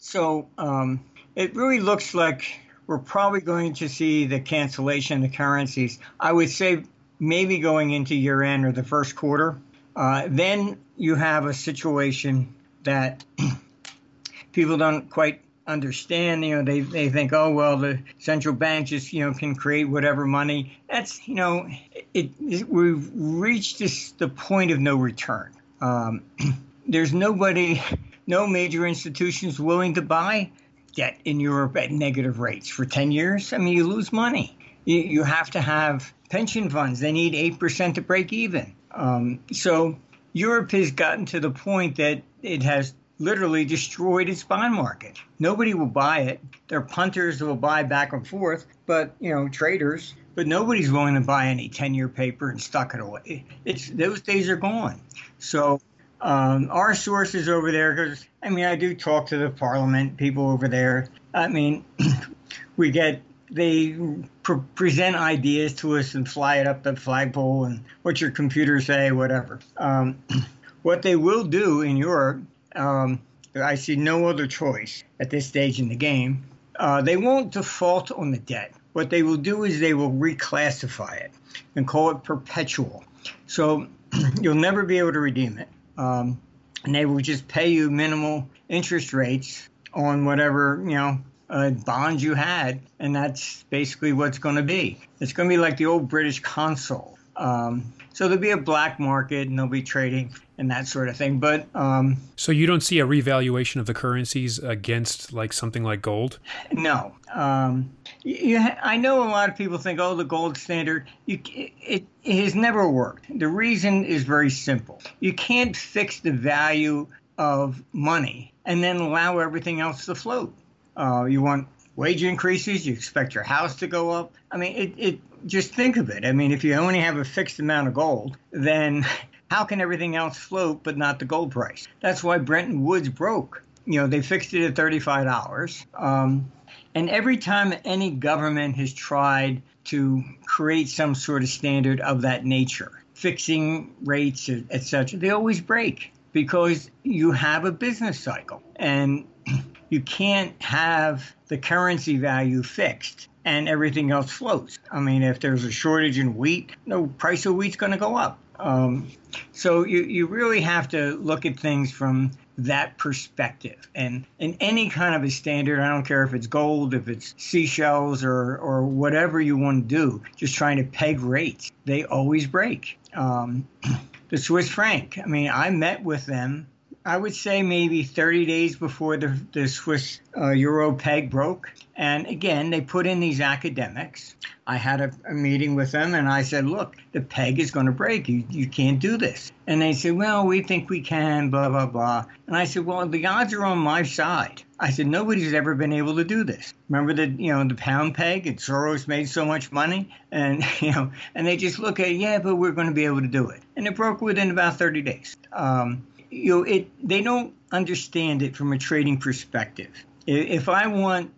So 0.00 0.48
um, 0.58 1.04
it 1.34 1.54
really 1.56 1.80
looks 1.80 2.14
like 2.14 2.60
we're 2.86 2.98
probably 2.98 3.40
going 3.40 3.74
to 3.74 3.88
see 3.88 4.26
the 4.26 4.40
cancellation 4.40 5.22
of 5.22 5.30
the 5.30 5.36
currencies. 5.36 5.98
I 6.18 6.32
would 6.32 6.50
say 6.50 6.84
maybe 7.18 7.58
going 7.58 7.92
into 7.92 8.14
year 8.14 8.42
end 8.42 8.64
or 8.64 8.72
the 8.72 8.82
first 8.82 9.16
quarter. 9.16 9.58
Uh, 9.94 10.24
then 10.28 10.80
you 10.96 11.14
have 11.14 11.46
a 11.46 11.54
situation 11.54 12.54
that 12.82 13.24
people 14.52 14.76
don't 14.76 15.08
quite 15.08 15.40
understand. 15.66 16.44
You 16.44 16.56
know, 16.56 16.64
they, 16.64 16.80
they 16.80 17.08
think, 17.08 17.32
oh 17.32 17.50
well, 17.50 17.76
the 17.76 18.00
central 18.18 18.54
bank 18.54 18.88
just 18.88 19.12
you 19.12 19.24
know 19.24 19.34
can 19.34 19.54
create 19.54 19.84
whatever 19.84 20.26
money. 20.26 20.78
That's 20.88 21.26
you 21.26 21.34
know, 21.34 21.68
it, 22.14 22.30
it 22.40 22.68
we've 22.68 23.10
reached 23.14 23.78
this 23.78 24.12
the 24.12 24.28
point 24.28 24.70
of 24.70 24.78
no 24.78 24.96
return. 24.96 25.52
Um, 25.80 26.22
there's 26.86 27.12
nobody, 27.12 27.82
no 28.26 28.46
major 28.46 28.86
institutions 28.86 29.58
willing 29.58 29.94
to 29.94 30.02
buy 30.02 30.50
debt 30.94 31.18
in 31.24 31.40
Europe 31.40 31.76
at 31.76 31.90
negative 31.90 32.40
rates 32.40 32.68
for 32.68 32.84
10 32.84 33.12
years. 33.12 33.52
I 33.52 33.58
mean, 33.58 33.76
you 33.76 33.86
lose 33.86 34.12
money. 34.12 34.56
You, 34.84 34.98
you 34.98 35.22
have 35.22 35.50
to 35.52 35.60
have 35.60 36.12
pension 36.30 36.70
funds. 36.70 37.00
They 37.00 37.12
need 37.12 37.58
8% 37.58 37.94
to 37.94 38.02
break 38.02 38.32
even. 38.32 38.74
Um, 38.90 39.40
so 39.52 39.96
Europe 40.32 40.72
has 40.72 40.90
gotten 40.90 41.26
to 41.26 41.40
the 41.40 41.50
point 41.50 41.96
that 41.96 42.22
it 42.42 42.62
has 42.62 42.94
literally 43.20 43.64
destroyed 43.64 44.28
its 44.28 44.42
bond 44.42 44.74
market. 44.74 45.20
Nobody 45.38 45.74
will 45.74 45.86
buy 45.86 46.20
it. 46.20 46.40
There 46.66 46.78
are 46.78 46.82
punters 46.82 47.38
that 47.38 47.46
will 47.46 47.54
buy 47.54 47.84
back 47.84 48.12
and 48.12 48.26
forth, 48.26 48.66
but 48.86 49.14
you 49.20 49.32
know, 49.32 49.48
traders. 49.48 50.14
But 50.34 50.46
nobody's 50.46 50.90
willing 50.90 51.14
to 51.14 51.20
buy 51.20 51.48
any 51.48 51.68
ten-year 51.68 52.08
paper 52.08 52.48
and 52.50 52.60
stuck 52.60 52.94
it 52.94 53.00
away. 53.00 53.44
It's 53.64 53.88
those 53.90 54.22
days 54.22 54.48
are 54.48 54.56
gone. 54.56 55.00
So 55.38 55.80
um, 56.20 56.68
our 56.70 56.94
sources 56.94 57.48
over 57.48 57.70
there, 57.70 57.94
because 57.94 58.24
I 58.42 58.48
mean, 58.48 58.64
I 58.64 58.76
do 58.76 58.94
talk 58.94 59.28
to 59.28 59.38
the 59.38 59.50
Parliament 59.50 60.16
people 60.16 60.50
over 60.50 60.66
there. 60.66 61.08
I 61.34 61.48
mean, 61.48 61.84
we 62.76 62.90
get 62.90 63.22
they 63.50 63.96
pre- 64.44 64.60
present 64.74 65.16
ideas 65.16 65.74
to 65.74 65.98
us 65.98 66.14
and 66.14 66.28
fly 66.28 66.58
it 66.58 66.66
up 66.66 66.84
the 66.84 66.94
flagpole 66.94 67.64
and 67.64 67.84
what 68.02 68.20
your 68.20 68.30
computer 68.30 68.80
say, 68.80 69.10
whatever. 69.10 69.58
Um, 69.76 70.22
what 70.82 71.02
they 71.02 71.16
will 71.16 71.44
do 71.44 71.82
in 71.82 71.96
Europe 71.96 72.42
um, 72.76 73.20
I 73.54 73.74
see 73.74 73.96
no 73.96 74.28
other 74.28 74.46
choice 74.46 75.04
at 75.18 75.30
this 75.30 75.46
stage 75.46 75.80
in 75.80 75.88
the 75.88 75.96
game. 75.96 76.44
Uh, 76.78 77.02
they 77.02 77.16
won't 77.16 77.52
default 77.52 78.10
on 78.10 78.30
the 78.30 78.38
debt. 78.38 78.72
What 78.92 79.10
they 79.10 79.22
will 79.22 79.36
do 79.36 79.64
is 79.64 79.80
they 79.80 79.94
will 79.94 80.10
reclassify 80.10 81.20
it 81.20 81.30
and 81.76 81.86
call 81.86 82.10
it 82.10 82.24
perpetual. 82.24 83.04
So 83.46 83.86
you'll 84.40 84.54
never 84.54 84.84
be 84.84 84.98
able 84.98 85.12
to 85.12 85.20
redeem 85.20 85.58
it. 85.58 85.68
Um, 85.96 86.40
and 86.84 86.94
they 86.94 87.04
will 87.04 87.20
just 87.20 87.46
pay 87.46 87.68
you 87.68 87.90
minimal 87.90 88.48
interest 88.68 89.12
rates 89.12 89.68
on 89.92 90.24
whatever, 90.24 90.80
you 90.84 90.94
know, 90.94 91.18
uh, 91.50 91.70
bonds 91.70 92.22
you 92.22 92.34
had. 92.34 92.80
And 92.98 93.14
that's 93.14 93.64
basically 93.64 94.12
what's 94.12 94.38
going 94.38 94.56
to 94.56 94.62
be. 94.62 94.98
It's 95.20 95.32
going 95.32 95.48
to 95.48 95.52
be 95.52 95.58
like 95.58 95.76
the 95.76 95.86
old 95.86 96.08
British 96.08 96.40
consol. 96.40 97.16
Um, 97.36 97.92
so 98.12 98.28
there'll 98.28 98.40
be 98.40 98.50
a 98.50 98.56
black 98.56 98.98
market 98.98 99.48
and 99.48 99.58
they'll 99.58 99.66
be 99.66 99.82
trading 99.82 100.34
and 100.58 100.70
that 100.70 100.86
sort 100.86 101.08
of 101.08 101.16
thing. 101.16 101.38
But 101.38 101.66
um, 101.74 102.18
so 102.36 102.52
you 102.52 102.66
don't 102.66 102.82
see 102.82 102.98
a 102.98 103.06
revaluation 103.06 103.80
of 103.80 103.86
the 103.86 103.94
currencies 103.94 104.58
against 104.58 105.32
like 105.32 105.52
something 105.52 105.82
like 105.82 106.02
gold? 106.02 106.38
No. 106.72 107.14
Um, 107.34 107.90
you, 108.22 108.58
I 108.58 108.96
know 108.96 109.22
a 109.22 109.30
lot 109.30 109.48
of 109.48 109.56
people 109.56 109.78
think, 109.78 109.98
oh, 110.00 110.14
the 110.14 110.24
gold 110.24 110.58
standard. 110.58 111.08
You, 111.26 111.40
it, 111.46 112.04
it 112.24 112.42
has 112.42 112.54
never 112.54 112.88
worked. 112.88 113.26
The 113.38 113.48
reason 113.48 114.04
is 114.04 114.24
very 114.24 114.50
simple. 114.50 115.00
You 115.20 115.32
can't 115.32 115.76
fix 115.76 116.20
the 116.20 116.32
value 116.32 117.06
of 117.38 117.82
money 117.92 118.52
and 118.66 118.84
then 118.84 118.96
allow 118.96 119.38
everything 119.38 119.80
else 119.80 120.04
to 120.06 120.14
float. 120.14 120.54
Uh, 120.96 121.24
you 121.24 121.40
want 121.40 121.66
wage 121.96 122.22
increases, 122.22 122.86
you 122.86 122.92
expect 122.92 123.34
your 123.34 123.44
house 123.44 123.76
to 123.76 123.86
go 123.86 124.10
up. 124.10 124.34
I 124.50 124.56
mean, 124.56 124.76
it, 124.76 124.94
it 124.96 125.20
just 125.46 125.74
think 125.74 125.96
of 125.96 126.10
it. 126.10 126.24
I 126.24 126.32
mean, 126.32 126.52
if 126.52 126.64
you 126.64 126.74
only 126.74 127.00
have 127.00 127.16
a 127.16 127.24
fixed 127.24 127.58
amount 127.58 127.88
of 127.88 127.94
gold, 127.94 128.36
then 128.50 129.06
how 129.50 129.64
can 129.64 129.80
everything 129.80 130.16
else 130.16 130.36
float 130.36 130.82
but 130.82 130.96
not 130.96 131.18
the 131.18 131.24
gold 131.24 131.50
price? 131.50 131.88
That's 132.00 132.22
why 132.22 132.38
Bretton 132.38 132.84
Woods 132.84 133.08
broke. 133.08 133.62
You 133.86 134.00
know, 134.00 134.06
they 134.06 134.22
fixed 134.22 134.54
it 134.54 134.64
at 134.64 134.74
$35. 134.74 135.86
Um, 135.94 136.52
and 136.94 137.08
every 137.08 137.36
time 137.36 137.74
any 137.84 138.10
government 138.10 138.76
has 138.76 138.92
tried 138.92 139.62
to 139.84 140.22
create 140.44 140.88
some 140.88 141.14
sort 141.14 141.42
of 141.42 141.48
standard 141.48 142.00
of 142.00 142.22
that 142.22 142.44
nature, 142.44 142.92
fixing 143.14 143.94
rates, 144.04 144.48
etc., 144.48 145.18
they 145.18 145.30
always 145.30 145.60
break 145.60 146.12
because 146.32 146.90
you 147.02 147.32
have 147.32 147.64
a 147.64 147.72
business 147.72 148.20
cycle 148.20 148.62
and 148.76 149.26
you 149.90 150.00
can't 150.00 150.60
have 150.62 151.34
the 151.48 151.58
currency 151.58 152.16
value 152.16 152.62
fixed 152.62 153.28
and 153.44 153.68
everything 153.68 154.10
else 154.10 154.30
floats. 154.30 154.78
I 154.90 155.00
mean, 155.00 155.22
if 155.22 155.40
there's 155.40 155.64
a 155.64 155.70
shortage 155.70 156.18
in 156.18 156.36
wheat, 156.36 156.70
no 156.86 157.06
price 157.06 157.44
of 157.44 157.54
wheat's 157.56 157.76
going 157.76 157.92
to 157.92 157.98
go 157.98 158.16
up. 158.16 158.38
Um, 158.58 159.08
so 159.52 159.84
you, 159.84 160.02
you 160.02 160.26
really 160.26 160.60
have 160.60 160.88
to 160.88 161.16
look 161.16 161.46
at 161.46 161.58
things 161.58 161.90
from 161.90 162.32
that 162.58 162.98
perspective. 162.98 163.88
And 163.94 164.26
in 164.38 164.56
any 164.60 164.90
kind 164.90 165.14
of 165.14 165.24
a 165.24 165.30
standard, 165.30 165.80
I 165.80 165.88
don't 165.88 166.04
care 166.04 166.22
if 166.24 166.34
it's 166.34 166.46
gold, 166.46 166.92
if 166.92 167.08
it's 167.08 167.34
seashells, 167.38 168.22
or, 168.22 168.58
or 168.58 168.82
whatever 168.82 169.40
you 169.40 169.56
want 169.56 169.88
to 169.88 169.94
do, 169.94 170.22
just 170.36 170.54
trying 170.54 170.76
to 170.76 170.84
peg 170.84 171.20
rates, 171.20 171.72
they 171.86 172.04
always 172.04 172.46
break. 172.46 172.98
Um, 173.14 173.66
the 174.28 174.36
Swiss 174.36 174.68
franc, 174.68 175.18
I 175.18 175.26
mean, 175.26 175.50
I 175.50 175.70
met 175.70 176.04
with 176.04 176.26
them 176.26 176.68
I 177.04 177.16
would 177.16 177.34
say 177.34 177.62
maybe 177.62 178.02
30 178.02 178.44
days 178.44 178.76
before 178.76 179.16
the, 179.16 179.38
the 179.52 179.68
Swiss 179.68 180.20
uh, 180.36 180.50
euro 180.50 180.94
peg 180.94 181.30
broke. 181.30 181.72
And 181.96 182.26
again, 182.26 182.70
they 182.70 182.82
put 182.82 183.06
in 183.06 183.20
these 183.20 183.40
academics. 183.40 184.36
I 184.66 184.76
had 184.76 185.00
a, 185.00 185.10
a, 185.28 185.34
meeting 185.34 185.74
with 185.74 185.92
them 185.92 186.14
and 186.14 186.28
I 186.28 186.42
said, 186.42 186.66
look, 186.66 186.96
the 187.12 187.20
peg 187.20 187.58
is 187.58 187.70
going 187.70 187.86
to 187.86 187.92
break. 187.92 188.28
You, 188.28 188.44
you 188.50 188.68
can't 188.68 189.00
do 189.00 189.16
this. 189.16 189.50
And 189.66 189.80
they 189.80 189.94
said, 189.94 190.12
well, 190.12 190.46
we 190.46 190.62
think 190.62 190.90
we 190.90 191.00
can, 191.00 191.50
blah, 191.50 191.70
blah, 191.70 191.86
blah. 191.86 192.26
And 192.46 192.56
I 192.56 192.64
said, 192.64 192.84
well, 192.84 193.06
the 193.06 193.26
odds 193.26 193.54
are 193.54 193.64
on 193.64 193.78
my 193.78 194.02
side. 194.02 194.62
I 194.78 194.90
said, 194.90 195.06
nobody's 195.06 195.52
ever 195.52 195.74
been 195.74 195.92
able 195.92 196.16
to 196.16 196.24
do 196.24 196.44
this. 196.44 196.72
Remember 196.88 197.14
the, 197.14 197.26
you 197.26 197.52
know, 197.52 197.64
the 197.64 197.74
pound 197.74 198.14
peg 198.14 198.46
and 198.46 198.58
Soros 198.58 199.08
made 199.08 199.28
so 199.28 199.44
much 199.44 199.72
money 199.72 200.14
and, 200.30 200.64
you 200.80 200.92
know, 200.92 201.12
and 201.34 201.46
they 201.46 201.56
just 201.56 201.78
look 201.78 201.98
at, 201.98 202.12
yeah, 202.14 202.38
but 202.38 202.56
we're 202.56 202.72
going 202.72 202.88
to 202.88 202.94
be 202.94 203.06
able 203.06 203.22
to 203.22 203.28
do 203.28 203.48
it. 203.48 203.62
And 203.76 203.86
it 203.86 203.96
broke 203.96 204.20
within 204.20 204.50
about 204.50 204.76
30 204.76 205.02
days. 205.02 205.36
Um, 205.52 206.06
you 206.30 206.56
know, 206.56 206.62
it 206.62 206.88
they 207.06 207.22
don't 207.22 207.54
understand 207.72 208.42
it 208.42 208.56
from 208.56 208.72
a 208.72 208.78
trading 208.78 209.18
perspective. 209.18 209.90
If 210.26 210.68
I 210.68 210.86
want, 210.86 211.32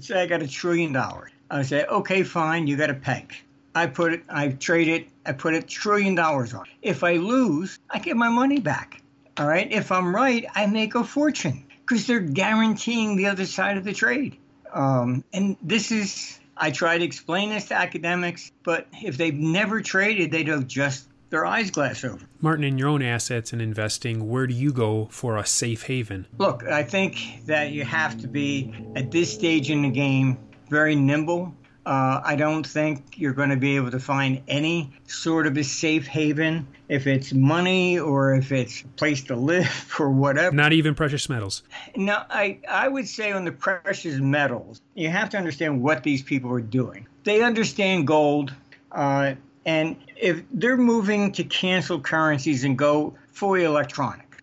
say 0.00 0.20
I 0.20 0.26
got 0.26 0.42
a 0.42 0.48
trillion 0.48 0.92
dollars, 0.92 1.30
I 1.50 1.62
say, 1.62 1.84
okay, 1.84 2.22
fine, 2.22 2.66
you 2.66 2.76
got 2.76 2.90
a 2.90 2.94
peg. 2.94 3.34
I 3.74 3.86
put 3.86 4.12
it, 4.12 4.22
I 4.28 4.48
trade 4.48 4.88
it, 4.88 5.08
I 5.24 5.32
put 5.32 5.54
a 5.54 5.62
trillion 5.62 6.14
dollars 6.14 6.54
on. 6.54 6.64
If 6.82 7.04
I 7.04 7.14
lose, 7.14 7.78
I 7.88 7.98
get 7.98 8.16
my 8.16 8.28
money 8.28 8.60
back. 8.60 9.02
All 9.36 9.46
right. 9.46 9.70
If 9.70 9.92
I'm 9.92 10.14
right, 10.14 10.44
I 10.54 10.66
make 10.66 10.94
a 10.94 11.04
fortune 11.04 11.64
because 11.80 12.06
they're 12.06 12.20
guaranteeing 12.20 13.16
the 13.16 13.26
other 13.26 13.46
side 13.46 13.76
of 13.76 13.84
the 13.84 13.92
trade. 13.92 14.36
Um, 14.72 15.24
and 15.32 15.56
this 15.62 15.92
is, 15.92 16.38
I 16.56 16.70
try 16.70 16.98
to 16.98 17.04
explain 17.04 17.50
this 17.50 17.68
to 17.68 17.74
academics, 17.74 18.52
but 18.64 18.86
if 19.02 19.16
they've 19.16 19.34
never 19.34 19.80
traded, 19.80 20.30
they 20.30 20.44
don't 20.44 20.68
just 20.68 21.08
their 21.30 21.46
eyes 21.46 21.70
glass 21.70 22.04
over. 22.04 22.24
Martin, 22.40 22.64
in 22.64 22.76
your 22.76 22.88
own 22.88 23.02
assets 23.02 23.52
and 23.52 23.62
investing, 23.62 24.28
where 24.28 24.46
do 24.46 24.54
you 24.54 24.72
go 24.72 25.06
for 25.10 25.36
a 25.36 25.46
safe 25.46 25.84
haven? 25.84 26.26
Look, 26.38 26.64
I 26.64 26.82
think 26.82 27.46
that 27.46 27.70
you 27.70 27.84
have 27.84 28.20
to 28.20 28.28
be 28.28 28.74
at 28.96 29.10
this 29.10 29.32
stage 29.32 29.70
in 29.70 29.82
the 29.82 29.90
game 29.90 30.38
very 30.68 30.94
nimble. 30.94 31.54
Uh, 31.86 32.20
I 32.22 32.36
don't 32.36 32.66
think 32.66 33.18
you're 33.18 33.32
going 33.32 33.48
to 33.48 33.56
be 33.56 33.76
able 33.76 33.90
to 33.90 33.98
find 33.98 34.42
any 34.48 34.92
sort 35.06 35.46
of 35.46 35.56
a 35.56 35.64
safe 35.64 36.06
haven 36.06 36.68
if 36.88 37.06
it's 37.06 37.32
money 37.32 37.98
or 37.98 38.34
if 38.34 38.52
it's 38.52 38.82
a 38.82 38.88
place 38.88 39.22
to 39.24 39.36
live 39.36 39.94
or 39.98 40.10
whatever. 40.10 40.54
Not 40.54 40.72
even 40.72 40.94
precious 40.94 41.28
metals. 41.28 41.62
No, 41.96 42.22
I, 42.28 42.58
I 42.68 42.86
would 42.86 43.08
say 43.08 43.32
on 43.32 43.44
the 43.44 43.52
precious 43.52 44.18
metals, 44.18 44.82
you 44.94 45.08
have 45.08 45.30
to 45.30 45.38
understand 45.38 45.82
what 45.82 46.02
these 46.02 46.22
people 46.22 46.52
are 46.52 46.60
doing. 46.60 47.06
They 47.24 47.42
understand 47.42 48.06
gold, 48.06 48.52
uh, 48.92 49.34
and 49.64 49.96
if 50.16 50.42
they're 50.52 50.76
moving 50.76 51.32
to 51.32 51.44
cancel 51.44 52.00
currencies 52.00 52.64
and 52.64 52.78
go 52.78 53.14
fully 53.32 53.64
electronic, 53.64 54.42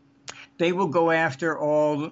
they 0.58 0.72
will 0.72 0.88
go 0.88 1.12
after 1.12 1.58
all 1.58 2.12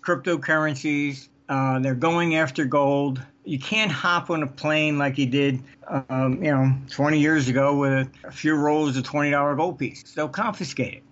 cryptocurrencies. 0.00 1.28
Uh, 1.48 1.78
they're 1.78 1.94
going 1.94 2.36
after 2.36 2.64
gold 2.64 3.20
you 3.44 3.58
can't 3.58 3.92
hop 3.92 4.30
on 4.30 4.42
a 4.42 4.46
plane 4.46 4.98
like 4.98 5.18
you 5.18 5.26
did, 5.26 5.62
um, 6.08 6.42
you 6.42 6.50
know, 6.50 6.74
20 6.90 7.18
years 7.18 7.48
ago 7.48 7.76
with 7.76 8.08
a 8.24 8.30
few 8.30 8.54
rolls 8.54 8.96
of 8.96 9.04
$20 9.04 9.56
gold 9.56 9.78
pieces. 9.78 10.14
They'll 10.14 10.28
confiscate 10.28 10.94
it. 10.94 11.02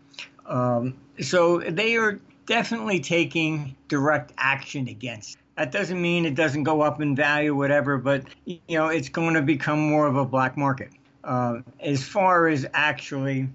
Um, 0.47 0.95
so 1.21 1.59
they 1.61 1.97
are 1.97 2.19
definitely 2.47 3.01
taking 3.01 3.77
direct 3.89 4.33
action 4.39 4.89
against. 4.89 5.35
It. 5.35 5.41
That 5.57 5.73
doesn't 5.73 6.01
mean 6.01 6.25
it 6.25 6.35
doesn't 6.35 6.65
go 6.65 6.81
up 6.81 7.01
in 7.01 7.15
value, 7.15 7.55
whatever, 7.55 7.99
but 7.99 8.25
you 8.47 8.59
know 8.71 8.89
it's 8.89 9.11
going 9.11 9.35
to 9.35 9.43
become 9.43 9.79
more 9.79 10.07
of 10.07 10.17
a 10.17 10.25
black 10.25 10.57
market. 10.57 10.91
Uh, 11.25 11.61
as 11.81 12.03
far 12.03 12.49
as 12.49 12.67
actually 12.75 13.49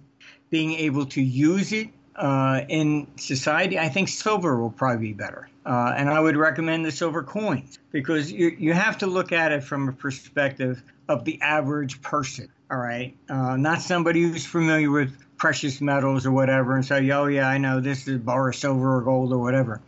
being 0.50 0.74
able 0.74 1.06
to 1.06 1.22
use 1.22 1.74
it 1.74 1.90
uh, 2.16 2.62
in 2.70 3.08
society, 3.18 3.78
I 3.78 3.90
think 3.90 4.08
silver 4.10 4.60
will 4.60 4.72
probably 4.72 5.08
be 5.08 5.14
better. 5.14 5.50
Uh, 5.66 5.94
and 5.98 6.10
I 6.10 6.20
would 6.20 6.38
recommend 6.38 6.86
the 6.86 6.92
silver 6.92 7.24
coins 7.24 7.78
because 7.92 8.32
you, 8.32 8.56
you 8.58 8.74
have 8.74 9.00
to 9.00 9.08
look 9.08 9.32
at 9.34 9.52
it 9.52 9.64
from 9.64 9.90
a 9.90 9.92
perspective 9.92 10.82
of 11.10 11.26
the 11.26 11.42
average 11.42 12.02
person. 12.02 12.48
All 12.72 12.78
right. 12.78 13.16
Uh, 13.30 13.58
not 13.58 13.82
somebody 13.82 14.24
who's 14.24 14.46
familiar 14.46 14.90
with 14.90 15.18
precious 15.38 15.82
metals 15.82 16.26
or 16.26 16.32
whatever 16.32 16.76
and 16.76 16.86
say, 16.86 17.10
oh, 17.12 17.26
yeah, 17.26 17.48
I 17.48 17.58
know 17.58 17.80
this 17.80 18.08
is 18.08 18.18
bar 18.18 18.50
of 18.50 18.56
silver 18.56 18.98
or 18.98 19.02
gold 19.02 19.32
or 19.32 19.38
whatever. 19.38 19.82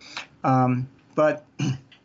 Um, 0.43 0.87
but, 1.15 1.45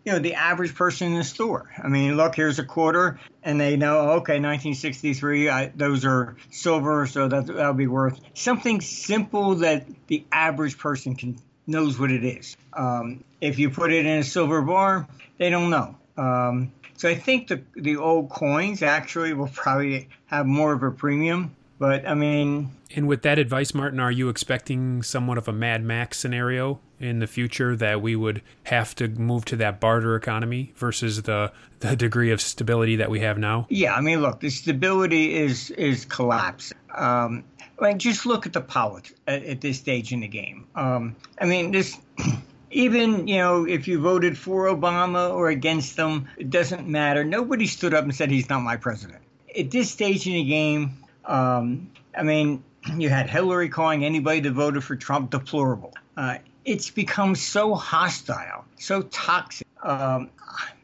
you 0.04 0.12
know, 0.12 0.18
the 0.18 0.34
average 0.34 0.74
person 0.74 1.12
in 1.12 1.18
the 1.18 1.24
store. 1.24 1.70
I 1.82 1.88
mean, 1.88 2.16
look, 2.16 2.34
here's 2.34 2.58
a 2.58 2.64
quarter, 2.64 3.18
and 3.42 3.60
they 3.60 3.76
know, 3.76 4.00
okay, 4.00 4.34
1963, 4.34 5.48
I, 5.48 5.72
those 5.74 6.04
are 6.04 6.36
silver, 6.50 7.06
so 7.06 7.28
that, 7.28 7.46
that'll 7.46 7.72
be 7.72 7.86
worth 7.86 8.20
something 8.34 8.80
simple 8.80 9.56
that 9.56 9.86
the 10.06 10.24
average 10.30 10.78
person 10.78 11.16
can 11.16 11.38
knows 11.66 11.98
what 11.98 12.10
it 12.10 12.24
is. 12.24 12.56
Um, 12.72 13.24
if 13.40 13.58
you 13.58 13.70
put 13.70 13.92
it 13.92 14.06
in 14.06 14.18
a 14.18 14.24
silver 14.24 14.62
bar, 14.62 15.08
they 15.38 15.50
don't 15.50 15.70
know. 15.70 15.96
Um, 16.16 16.72
so 16.96 17.08
I 17.08 17.14
think 17.14 17.48
the 17.48 17.62
the 17.74 17.96
old 17.96 18.30
coins 18.30 18.82
actually 18.82 19.32
will 19.32 19.48
probably 19.48 20.08
have 20.26 20.46
more 20.46 20.72
of 20.72 20.82
a 20.82 20.90
premium. 20.90 21.56
But 21.78 22.06
I 22.06 22.14
mean, 22.14 22.70
and 22.94 23.08
with 23.08 23.22
that 23.22 23.38
advice, 23.38 23.74
Martin, 23.74 23.98
are 23.98 24.12
you 24.12 24.28
expecting 24.28 25.02
somewhat 25.02 25.38
of 25.38 25.48
a 25.48 25.52
Mad 25.52 25.82
Max 25.82 26.18
scenario 26.18 26.80
in 27.00 27.18
the 27.18 27.26
future 27.26 27.76
that 27.76 28.00
we 28.00 28.16
would 28.16 28.42
have 28.64 28.94
to 28.96 29.08
move 29.08 29.44
to 29.46 29.56
that 29.56 29.80
barter 29.80 30.16
economy 30.16 30.72
versus 30.76 31.22
the 31.22 31.52
the 31.80 31.96
degree 31.96 32.30
of 32.30 32.40
stability 32.40 32.96
that 32.96 33.10
we 33.10 33.20
have 33.20 33.38
now? 33.38 33.66
Yeah, 33.68 33.94
I 33.94 34.00
mean, 34.00 34.22
look, 34.22 34.40
the 34.40 34.50
stability 34.50 35.34
is 35.34 35.70
is 35.70 36.04
collapsing. 36.04 36.78
Um, 36.94 37.44
I 37.78 37.88
mean, 37.88 37.98
just 37.98 38.24
look 38.24 38.46
at 38.46 38.52
the 38.52 38.60
politics 38.60 39.18
at, 39.26 39.44
at 39.44 39.60
this 39.60 39.78
stage 39.78 40.12
in 40.12 40.20
the 40.20 40.28
game. 40.28 40.66
Um, 40.74 41.16
I 41.40 41.46
mean, 41.46 41.72
this. 41.72 41.98
Even 42.70 43.28
you 43.28 43.36
know, 43.36 43.68
if 43.68 43.86
you 43.86 44.00
voted 44.00 44.36
for 44.36 44.64
Obama 44.64 45.32
or 45.32 45.48
against 45.48 45.94
them, 45.94 46.26
it 46.36 46.50
doesn't 46.50 46.88
matter. 46.88 47.22
Nobody 47.22 47.68
stood 47.68 47.94
up 47.94 48.02
and 48.02 48.12
said 48.12 48.32
he's 48.32 48.48
not 48.48 48.62
my 48.62 48.76
president. 48.76 49.22
At 49.56 49.70
this 49.70 49.92
stage 49.92 50.26
in 50.26 50.32
the 50.32 50.42
game, 50.42 50.96
um, 51.24 51.88
I 52.18 52.24
mean, 52.24 52.64
you 52.96 53.10
had 53.10 53.30
Hillary 53.30 53.68
calling 53.68 54.04
anybody 54.04 54.40
that 54.40 54.50
voted 54.50 54.82
for 54.82 54.96
Trump 54.96 55.30
deplorable. 55.30 55.94
Uh, 56.16 56.38
it's 56.64 56.90
become 56.90 57.34
so 57.34 57.74
hostile, 57.74 58.64
so 58.78 59.02
toxic. 59.02 59.66
Um, 59.82 60.30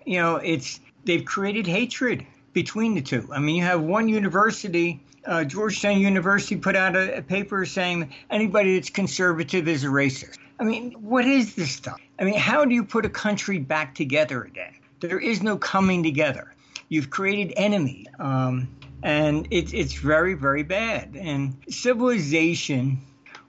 you 0.04 0.18
know, 0.18 0.36
it's 0.36 0.80
they've 1.04 1.24
created 1.24 1.66
hatred 1.66 2.26
between 2.52 2.94
the 2.94 3.02
two. 3.02 3.28
I 3.32 3.38
mean, 3.38 3.56
you 3.56 3.62
have 3.62 3.80
one 3.80 4.08
university 4.08 5.00
uh, 5.26 5.44
Georgetown 5.44 6.00
University 6.00 6.56
put 6.56 6.76
out 6.76 6.96
a, 6.96 7.18
a 7.18 7.22
paper 7.22 7.64
saying 7.66 8.12
anybody 8.30 8.74
that's 8.74 8.90
conservative 8.90 9.68
is 9.68 9.84
a 9.84 9.88
racist. 9.88 10.38
I 10.58 10.64
mean, 10.64 10.92
what 10.92 11.24
is 11.24 11.54
this 11.54 11.70
stuff? 11.70 12.00
I 12.18 12.24
mean, 12.24 12.38
how 12.38 12.64
do 12.64 12.74
you 12.74 12.84
put 12.84 13.04
a 13.04 13.10
country 13.10 13.58
back 13.58 13.94
together 13.94 14.42
again? 14.42 14.74
There 15.00 15.18
is 15.18 15.42
no 15.42 15.56
coming 15.56 16.02
together. 16.02 16.54
You've 16.88 17.10
created 17.10 17.54
enemies, 17.56 18.06
um, 18.18 18.68
and 19.02 19.48
it's 19.50 19.72
it's 19.72 19.94
very 19.94 20.34
very 20.34 20.62
bad. 20.62 21.16
And 21.16 21.56
civilization 21.68 23.00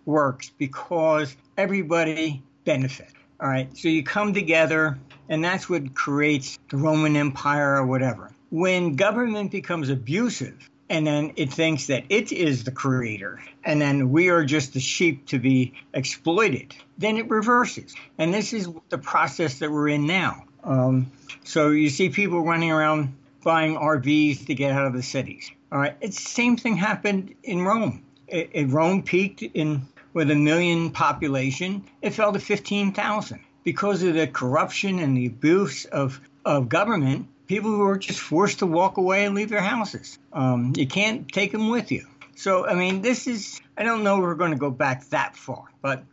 works 0.06 0.52
because 0.58 1.36
everybody 1.62 2.41
benefit. 2.65 3.10
All 3.39 3.47
right, 3.47 3.69
so 3.78 3.88
you 3.88 4.04
come 4.04 4.34
together, 4.34 4.97
and 5.30 5.43
that's 5.43 5.69
what 5.69 5.93
creates 5.93 6.58
the 6.71 6.78
Roman 6.78 7.15
Empire 7.15 7.76
or 7.76 7.86
whatever. 7.86 8.32
When 8.50 8.95
government 8.95 9.52
becomes 9.52 9.89
abusive, 9.89 10.58
and 10.89 11.06
then 11.06 11.34
it 11.36 11.54
thinks 11.54 11.86
that 11.88 12.04
it 12.10 12.32
is 12.32 12.63
the 12.63 12.71
creator, 12.71 13.41
and 13.63 13.80
then 13.80 14.12
we 14.12 14.30
are 14.30 14.43
just 14.43 14.74
the 14.74 14.80
sheep 14.80 15.28
to 15.28 15.38
be 15.38 15.74
exploited. 15.93 16.76
Then 16.97 17.17
it 17.17 17.30
reverses, 17.30 17.93
and 18.17 18.34
this 18.34 18.54
is 18.54 18.67
the 18.89 18.97
process 18.97 19.60
that 19.60 19.71
we're 19.71 19.89
in 19.89 20.08
now. 20.08 20.45
Um, 20.63 21.12
so 21.43 21.69
you 21.69 21.89
see 21.89 22.10
people 22.10 22.41
running 22.41 22.71
around 22.71 23.15
buying 23.43 23.76
RVs 23.76 24.47
to 24.47 24.56
get 24.56 24.71
out 24.71 24.88
of 24.88 24.93
the 24.93 25.04
cities. 25.04 25.52
All 25.71 25.78
right, 25.78 25.95
it's 26.02 26.21
the 26.21 26.30
same 26.30 26.58
thing 26.58 26.76
happened 26.76 27.36
in 27.43 27.62
Rome. 27.62 28.04
It, 28.28 28.50
it 28.54 28.65
Rome 28.69 29.04
peaked 29.04 29.43
in 29.43 29.88
with 30.13 30.32
a 30.32 30.36
million 30.36 30.91
population. 30.91 31.84
It 32.02 32.13
fell 32.13 32.34
to 32.34 32.39
fifteen 32.39 32.93
thousand 32.93 33.41
because 33.63 34.04
of 34.04 34.13
the 34.13 34.28
corruption 34.28 35.00
and 35.00 35.15
the 35.15 35.28
abuse 35.28 35.86
of 35.86 36.19
of 36.45 36.69
government 36.69 37.28
people 37.47 37.69
who 37.69 37.84
are 37.84 37.97
just 37.97 38.19
forced 38.19 38.60
to 38.60 38.65
walk 38.65 38.95
away 38.95 39.26
and 39.26 39.36
leave 39.36 39.50
their 39.50 39.62
houses. 39.62 40.17
Um, 40.32 40.71
you 40.78 40.88
can't 40.88 41.28
take 41.28 41.52
them 41.52 41.69
with 41.69 41.91
you. 41.91 42.08
So, 42.36 42.65
I 42.65 42.76
mean, 42.76 43.02
this 43.02 43.28
is, 43.28 43.60
I 43.78 43.84
don't 43.84 44.04
know 44.04 44.19
we're 44.19 44.36
going 44.36 44.52
to 44.52 44.58
go 44.58 44.71
back 44.71 45.06
that 45.10 45.36
far, 45.36 45.65
but 45.82 46.04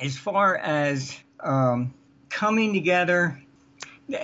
as 0.00 0.18
far 0.18 0.56
as 0.56 1.16
um, 1.38 1.94
coming 2.28 2.74
together, 2.74 3.40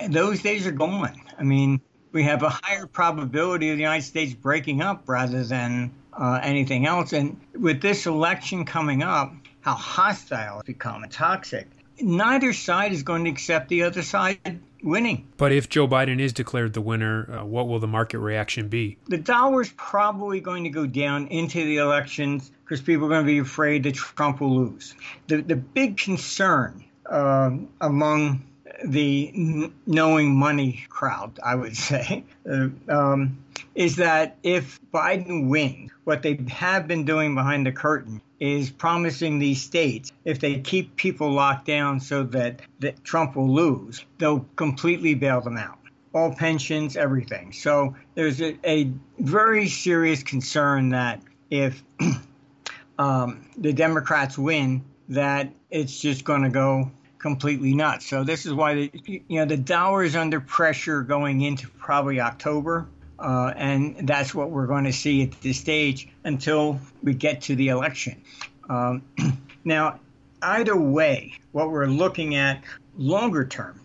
those 0.09 0.41
days 0.41 0.67
are 0.67 0.73
gone. 0.73 1.15
I 1.39 1.43
mean, 1.43 1.79
we 2.11 2.23
have 2.23 2.43
a 2.43 2.49
higher 2.49 2.87
probability 2.87 3.69
of 3.69 3.77
the 3.77 3.81
United 3.81 4.03
States 4.03 4.33
breaking 4.33 4.81
up 4.81 5.07
rather 5.07 5.45
than 5.45 5.91
uh, 6.17 6.39
anything 6.41 6.85
else. 6.85 7.13
And 7.13 7.39
with 7.53 7.81
this 7.81 8.05
election 8.05 8.65
coming 8.65 9.03
up, 9.03 9.33
how 9.61 9.73
hostile 9.73 10.59
it's 10.59 10.67
become, 10.67 11.03
toxic. 11.09 11.67
Neither 11.99 12.53
side 12.53 12.91
is 12.91 13.03
going 13.03 13.23
to 13.23 13.29
accept 13.29 13.69
the 13.69 13.83
other 13.83 14.01
side 14.01 14.59
winning. 14.83 15.27
But 15.37 15.51
if 15.51 15.69
Joe 15.69 15.87
Biden 15.87 16.19
is 16.19 16.33
declared 16.33 16.73
the 16.73 16.81
winner, 16.81 17.39
uh, 17.39 17.45
what 17.45 17.67
will 17.67 17.79
the 17.79 17.87
market 17.87 18.19
reaction 18.19 18.67
be? 18.67 18.97
The 19.07 19.17
dollar's 19.17 19.71
probably 19.75 20.39
going 20.39 20.65
to 20.65 20.69
go 20.69 20.85
down 20.85 21.27
into 21.27 21.63
the 21.63 21.77
elections 21.77 22.51
because 22.63 22.81
people 22.81 23.05
are 23.05 23.09
going 23.09 23.25
to 23.25 23.31
be 23.31 23.39
afraid 23.39 23.83
that 23.83 23.95
Trump 23.95 24.41
will 24.41 24.55
lose. 24.55 24.93
The, 25.27 25.41
the 25.41 25.55
big 25.55 25.97
concern 25.97 26.83
uh, 27.05 27.51
among 27.81 28.43
the 28.83 29.71
knowing 29.85 30.35
money 30.35 30.83
crowd, 30.89 31.39
I 31.43 31.55
would 31.55 31.77
say, 31.77 32.23
uh, 32.49 32.69
um, 32.89 33.37
is 33.73 33.97
that 33.97 34.37
if 34.43 34.79
Biden 34.93 35.49
wins, 35.49 35.91
what 36.03 36.21
they 36.21 36.39
have 36.49 36.87
been 36.87 37.05
doing 37.05 37.35
behind 37.35 37.65
the 37.65 37.71
curtain 37.71 38.21
is 38.39 38.69
promising 38.69 39.39
these 39.39 39.61
states 39.61 40.11
if 40.23 40.39
they 40.39 40.59
keep 40.59 40.95
people 40.95 41.31
locked 41.31 41.65
down 41.65 41.99
so 41.99 42.23
that, 42.23 42.61
that 42.79 43.03
Trump 43.03 43.35
will 43.35 43.53
lose, 43.53 44.05
they'll 44.17 44.45
completely 44.55 45.15
bail 45.15 45.41
them 45.41 45.57
out. 45.57 45.79
All 46.13 46.33
pensions, 46.33 46.95
everything. 46.95 47.51
So 47.51 47.95
there's 48.13 48.41
a, 48.41 48.57
a 48.65 48.91
very 49.19 49.67
serious 49.67 50.23
concern 50.23 50.89
that 50.89 51.21
if 51.49 51.83
um, 52.99 53.45
the 53.57 53.73
Democrats 53.73 54.37
win, 54.37 54.83
that 55.09 55.51
it's 55.69 55.99
just 55.99 56.23
going 56.23 56.43
to 56.43 56.49
go 56.49 56.91
completely 57.25 57.73
nuts. 57.73 58.05
So 58.05 58.23
this 58.23 58.45
is 58.45 58.53
why 58.53 58.75
the, 58.75 58.91
you 59.27 59.39
know 59.39 59.45
the 59.45 59.57
dollar 59.57 60.03
is 60.03 60.15
under 60.15 60.39
pressure 60.39 61.01
going 61.01 61.41
into 61.41 61.67
probably 61.67 62.21
October. 62.21 62.85
Uh, 63.17 63.51
and 63.55 64.07
that's 64.07 64.35
what 64.35 64.51
we're 64.51 64.67
going 64.67 64.83
to 64.83 64.93
see 64.93 65.23
at 65.23 65.41
this 65.41 65.57
stage 65.57 66.07
until 66.23 66.79
we 67.01 67.15
get 67.15 67.41
to 67.41 67.55
the 67.55 67.69
election. 67.69 68.21
Um, 68.69 69.01
now, 69.63 69.99
either 70.39 70.75
way, 70.75 71.33
what 71.51 71.71
we're 71.71 71.87
looking 71.87 72.35
at 72.35 72.61
longer 72.95 73.43
term, 73.43 73.81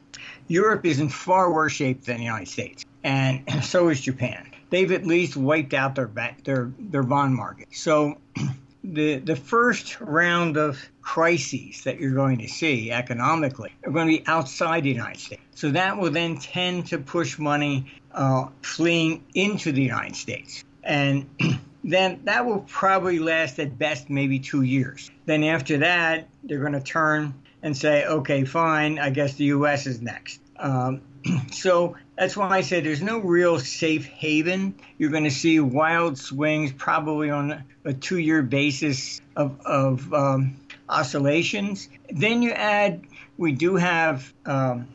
Europe 0.48 0.84
is 0.84 1.00
in 1.00 1.08
far 1.08 1.50
worse 1.50 1.72
shape 1.72 2.04
than 2.04 2.18
the 2.18 2.24
United 2.24 2.48
States, 2.48 2.84
and 3.04 3.42
so 3.64 3.88
is 3.88 4.02
Japan. 4.02 4.50
They've 4.68 4.92
at 4.92 5.06
least 5.06 5.34
wiped 5.34 5.72
out 5.72 5.94
their 5.94 6.10
their 6.44 6.70
their 6.78 7.04
bond 7.04 7.34
market. 7.36 7.68
So 7.72 8.18
the 8.82 9.16
the 9.16 9.36
first 9.36 10.00
round 10.00 10.56
of 10.56 10.78
crises 11.02 11.82
that 11.84 12.00
you're 12.00 12.14
going 12.14 12.38
to 12.38 12.48
see 12.48 12.90
economically 12.90 13.72
are 13.84 13.92
going 13.92 14.06
to 14.08 14.18
be 14.18 14.26
outside 14.26 14.84
the 14.84 14.90
United 14.90 15.20
States. 15.20 15.42
So 15.54 15.70
that 15.70 15.98
will 15.98 16.10
then 16.10 16.38
tend 16.38 16.86
to 16.86 16.98
push 16.98 17.38
money 17.38 17.92
uh, 18.12 18.46
fleeing 18.62 19.24
into 19.34 19.72
the 19.72 19.82
United 19.82 20.16
States, 20.16 20.64
and 20.82 21.28
then 21.84 22.20
that 22.24 22.46
will 22.46 22.60
probably 22.60 23.18
last 23.18 23.58
at 23.58 23.78
best 23.78 24.10
maybe 24.10 24.38
two 24.38 24.62
years. 24.62 25.10
Then 25.26 25.44
after 25.44 25.78
that, 25.78 26.28
they're 26.44 26.60
going 26.60 26.72
to 26.72 26.80
turn 26.80 27.34
and 27.62 27.76
say, 27.76 28.06
okay, 28.06 28.44
fine, 28.44 28.98
I 28.98 29.10
guess 29.10 29.34
the 29.34 29.44
U.S. 29.44 29.86
is 29.86 30.00
next. 30.00 30.40
Um, 30.56 31.02
so 31.52 31.96
that's 32.20 32.36
why 32.36 32.50
I 32.50 32.60
said 32.60 32.84
there's 32.84 33.00
no 33.00 33.18
real 33.18 33.58
safe 33.58 34.04
haven. 34.04 34.74
You're 34.98 35.08
going 35.08 35.24
to 35.24 35.30
see 35.30 35.58
wild 35.58 36.18
swings 36.18 36.70
probably 36.70 37.30
on 37.30 37.64
a 37.86 37.94
two 37.94 38.18
year 38.18 38.42
basis 38.42 39.22
of, 39.36 39.58
of 39.64 40.12
um, 40.12 40.54
oscillations. 40.90 41.88
Then 42.10 42.42
you 42.42 42.50
add, 42.50 43.06
we 43.38 43.52
do 43.52 43.74
have 43.76 44.34
um, 44.44 44.86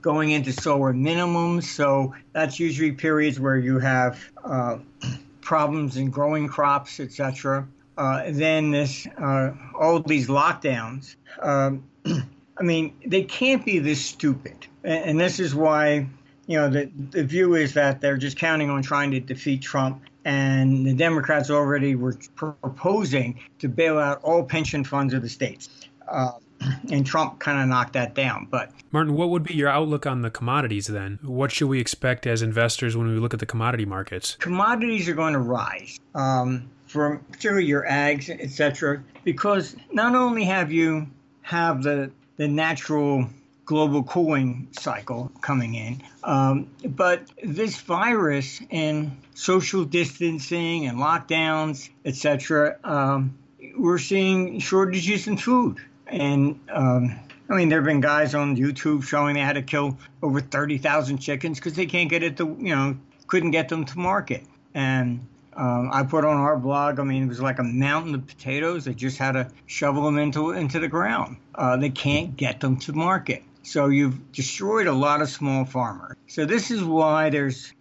going 0.00 0.30
into 0.30 0.52
solar 0.52 0.92
minimums. 0.92 1.64
So 1.64 2.14
that's 2.32 2.60
usually 2.60 2.92
periods 2.92 3.40
where 3.40 3.58
you 3.58 3.80
have 3.80 4.20
uh, 4.44 4.78
problems 5.40 5.96
in 5.96 6.10
growing 6.10 6.46
crops, 6.46 7.00
etc. 7.00 7.66
Uh, 7.98 8.26
then 8.28 8.70
this, 8.70 9.08
uh, 9.20 9.50
all 9.76 9.98
these 9.98 10.28
lockdowns. 10.28 11.16
Um, 11.42 11.82
I 12.56 12.62
mean, 12.62 12.94
they 13.04 13.24
can't 13.24 13.64
be 13.64 13.80
this 13.80 14.00
stupid. 14.00 14.68
And, 14.84 15.04
and 15.04 15.20
this 15.20 15.40
is 15.40 15.52
why, 15.52 16.06
you 16.50 16.56
know, 16.56 16.68
the, 16.68 16.90
the 17.12 17.22
view 17.22 17.54
is 17.54 17.74
that 17.74 18.00
they're 18.00 18.16
just 18.16 18.36
counting 18.36 18.70
on 18.70 18.82
trying 18.82 19.12
to 19.12 19.20
defeat 19.20 19.62
Trump. 19.62 20.02
And 20.24 20.84
the 20.84 20.92
Democrats 20.92 21.48
already 21.48 21.94
were 21.94 22.16
proposing 22.34 23.38
to 23.60 23.68
bail 23.68 24.00
out 24.00 24.20
all 24.24 24.42
pension 24.42 24.82
funds 24.82 25.14
of 25.14 25.22
the 25.22 25.28
states. 25.28 25.68
Uh, 26.08 26.32
and 26.90 27.06
Trump 27.06 27.38
kind 27.38 27.62
of 27.62 27.68
knocked 27.68 27.92
that 27.92 28.16
down. 28.16 28.48
But 28.50 28.72
Martin, 28.90 29.14
what 29.14 29.30
would 29.30 29.44
be 29.44 29.54
your 29.54 29.68
outlook 29.68 30.06
on 30.06 30.22
the 30.22 30.30
commodities 30.30 30.88
then? 30.88 31.20
What 31.22 31.52
should 31.52 31.68
we 31.68 31.78
expect 31.78 32.26
as 32.26 32.42
investors 32.42 32.96
when 32.96 33.06
we 33.06 33.20
look 33.20 33.32
at 33.32 33.38
the 33.38 33.46
commodity 33.46 33.84
markets? 33.84 34.34
Commodities 34.40 35.08
are 35.08 35.14
going 35.14 35.34
to 35.34 35.38
rise, 35.38 36.00
um, 36.16 36.68
for 36.88 37.18
particularly 37.30 37.66
your 37.66 37.86
ags, 37.86 38.28
etc. 38.28 39.04
Because 39.22 39.76
not 39.92 40.16
only 40.16 40.42
have 40.46 40.72
you 40.72 41.06
have 41.42 41.84
the 41.84 42.10
the 42.38 42.48
natural 42.48 43.28
global 43.70 44.02
cooling 44.02 44.66
cycle 44.72 45.30
coming 45.40 45.76
in. 45.76 46.02
Um, 46.24 46.66
but 46.84 47.22
this 47.40 47.80
virus 47.80 48.60
and 48.68 49.16
social 49.34 49.84
distancing 49.84 50.86
and 50.86 50.98
lockdowns, 50.98 51.88
etc., 52.04 52.76
um, 52.82 53.38
we're 53.78 53.98
seeing 53.98 54.58
shortages 54.58 55.28
in 55.28 55.36
food. 55.36 55.76
And 56.08 56.58
um, 56.68 57.14
I 57.48 57.54
mean, 57.54 57.68
there 57.68 57.78
have 57.78 57.86
been 57.86 58.00
guys 58.00 58.34
on 58.34 58.56
YouTube 58.56 59.04
showing 59.04 59.34
they 59.34 59.40
had 59.40 59.52
to 59.52 59.62
kill 59.62 59.96
over 60.20 60.40
30,000 60.40 61.18
chickens 61.18 61.60
because 61.60 61.74
they 61.74 61.86
can't 61.86 62.10
get 62.10 62.24
it 62.24 62.38
to, 62.38 62.56
you 62.58 62.74
know, 62.74 62.96
couldn't 63.28 63.52
get 63.52 63.68
them 63.68 63.84
to 63.84 63.98
market. 64.00 64.42
And 64.74 65.24
um, 65.54 65.90
I 65.92 66.02
put 66.02 66.24
on 66.24 66.38
our 66.38 66.56
blog. 66.56 66.98
I 66.98 67.04
mean, 67.04 67.22
it 67.22 67.28
was 67.28 67.40
like 67.40 67.60
a 67.60 67.64
mountain 67.64 68.16
of 68.16 68.26
potatoes. 68.26 68.84
They 68.86 68.94
just 68.94 69.18
had 69.18 69.32
to 69.32 69.48
shovel 69.66 70.02
them 70.06 70.18
into 70.18 70.50
into 70.50 70.80
the 70.80 70.88
ground. 70.88 71.36
Uh, 71.54 71.76
they 71.76 71.90
can't 71.90 72.36
get 72.36 72.58
them 72.58 72.78
to 72.78 72.92
market. 72.92 73.44
So 73.62 73.88
you've 73.88 74.32
destroyed 74.32 74.86
a 74.86 74.92
lot 74.92 75.22
of 75.22 75.28
small 75.28 75.64
farmers. 75.64 76.16
So 76.26 76.44
this 76.44 76.70
is 76.70 76.82
why 76.82 77.30
there's 77.30 77.72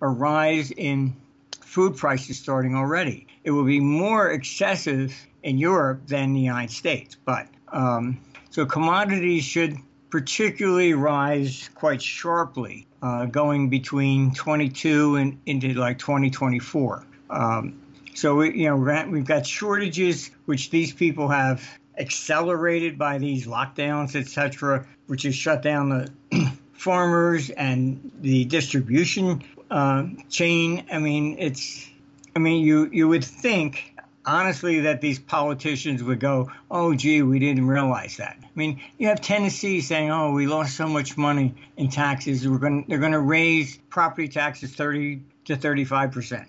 a 0.00 0.08
rise 0.08 0.70
in 0.70 1.14
food 1.60 1.96
prices 1.96 2.38
starting 2.38 2.74
already. 2.74 3.26
It 3.44 3.50
will 3.50 3.64
be 3.64 3.80
more 3.80 4.30
excessive 4.30 5.14
in 5.42 5.58
Europe 5.58 6.06
than 6.06 6.34
the 6.34 6.40
United 6.40 6.72
States. 6.72 7.16
But 7.24 7.48
um, 7.72 8.20
so 8.50 8.66
commodities 8.66 9.44
should 9.44 9.76
particularly 10.10 10.94
rise 10.94 11.68
quite 11.74 12.00
sharply 12.00 12.86
uh, 13.02 13.26
going 13.26 13.68
between 13.68 14.34
22 14.34 15.16
and 15.16 15.40
into 15.46 15.74
like 15.74 15.98
2024. 15.98 17.04
Um, 17.30 17.80
so 18.14 18.36
we, 18.36 18.62
you 18.62 18.68
know 18.68 19.06
we've 19.10 19.24
got 19.24 19.46
shortages, 19.46 20.30
which 20.46 20.70
these 20.70 20.92
people 20.92 21.28
have 21.28 21.62
accelerated 21.98 22.98
by 22.98 23.18
these 23.18 23.46
lockdowns, 23.46 24.16
etc., 24.16 24.86
which 25.08 25.24
has 25.24 25.34
shut 25.34 25.60
down 25.62 25.88
the 25.88 26.52
farmers 26.72 27.50
and 27.50 28.10
the 28.20 28.44
distribution 28.44 29.42
uh, 29.70 30.06
chain. 30.30 30.86
I 30.90 30.98
mean, 30.98 31.36
it's, 31.38 31.88
I 32.36 32.38
mean, 32.38 32.64
you 32.64 32.88
you 32.92 33.08
would 33.08 33.24
think 33.24 33.94
honestly 34.24 34.80
that 34.80 35.00
these 35.00 35.18
politicians 35.18 36.02
would 36.02 36.20
go, 36.20 36.50
"Oh, 36.70 36.94
gee, 36.94 37.22
we 37.22 37.38
didn't 37.40 37.66
realize 37.66 38.16
that." 38.18 38.38
I 38.40 38.48
mean, 38.54 38.80
you 38.96 39.08
have 39.08 39.20
Tennessee 39.20 39.80
saying, 39.80 40.10
"Oh, 40.10 40.32
we 40.32 40.46
lost 40.46 40.76
so 40.76 40.86
much 40.86 41.16
money 41.16 41.54
in 41.76 41.90
taxes. 41.90 42.48
We're 42.48 42.58
going, 42.58 42.84
they're 42.88 42.98
going 42.98 43.12
to 43.12 43.20
raise 43.20 43.78
property 43.90 44.28
taxes 44.28 44.72
30 44.74 45.20
to 45.46 45.56
35 45.56 46.12
percent." 46.12 46.48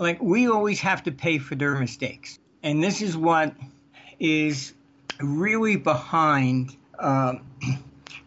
like 0.00 0.20
we 0.20 0.48
always 0.48 0.80
have 0.80 1.02
to 1.04 1.12
pay 1.12 1.38
for 1.38 1.54
their 1.54 1.76
mistakes. 1.76 2.38
And 2.62 2.82
this 2.82 3.02
is 3.02 3.16
what 3.16 3.54
is 4.18 4.72
really 5.20 5.76
behind 5.76 6.76
uh, 7.00 7.34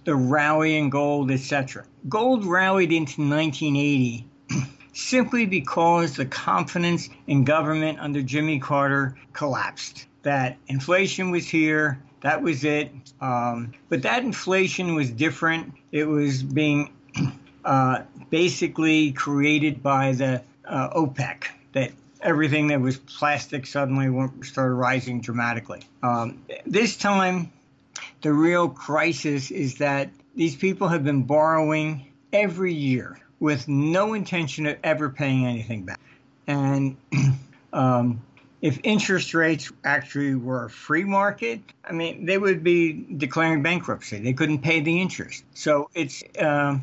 the 0.05 0.15
rally 0.15 0.77
in 0.77 0.89
gold, 0.89 1.31
etc. 1.31 1.85
Gold 2.09 2.45
rallied 2.45 2.91
into 2.91 3.21
1980 3.21 4.25
simply 4.93 5.45
because 5.45 6.15
the 6.15 6.25
confidence 6.25 7.09
in 7.27 7.43
government 7.43 7.99
under 7.99 8.21
Jimmy 8.21 8.59
Carter 8.59 9.17
collapsed. 9.31 10.07
That 10.23 10.57
inflation 10.67 11.31
was 11.31 11.47
here, 11.47 11.99
that 12.21 12.41
was 12.41 12.63
it. 12.63 12.91
Um, 13.21 13.73
but 13.89 14.01
that 14.03 14.23
inflation 14.23 14.95
was 14.95 15.09
different. 15.09 15.73
It 15.91 16.05
was 16.05 16.41
being 16.41 16.93
uh, 17.65 18.03
basically 18.29 19.11
created 19.11 19.83
by 19.83 20.13
the 20.13 20.41
uh, 20.65 20.89
OPEC, 20.97 21.45
that 21.73 21.91
everything 22.21 22.67
that 22.67 22.79
was 22.79 22.97
plastic 22.97 23.67
suddenly 23.67 24.29
started 24.43 24.73
rising 24.73 25.19
dramatically. 25.19 25.81
Um, 26.01 26.43
this 26.65 26.95
time, 26.95 27.51
the 28.21 28.33
real 28.33 28.69
crisis 28.69 29.51
is 29.51 29.75
that 29.75 30.09
these 30.35 30.55
people 30.55 30.87
have 30.87 31.03
been 31.03 31.23
borrowing 31.23 32.07
every 32.31 32.73
year 32.73 33.19
with 33.39 33.67
no 33.67 34.13
intention 34.13 34.65
of 34.65 34.77
ever 34.83 35.09
paying 35.09 35.45
anything 35.45 35.83
back. 35.83 35.99
And 36.47 36.97
um, 37.73 38.21
if 38.61 38.79
interest 38.83 39.33
rates 39.33 39.71
actually 39.83 40.35
were 40.35 40.65
a 40.65 40.69
free 40.69 41.03
market, 41.03 41.61
I 41.83 41.91
mean, 41.91 42.25
they 42.25 42.37
would 42.37 42.63
be 42.63 42.93
declaring 42.93 43.61
bankruptcy. 43.61 44.19
They 44.19 44.33
couldn't 44.33 44.59
pay 44.59 44.79
the 44.79 45.01
interest. 45.01 45.43
So 45.53 45.89
it's. 45.93 46.23
Uh, 46.39 46.79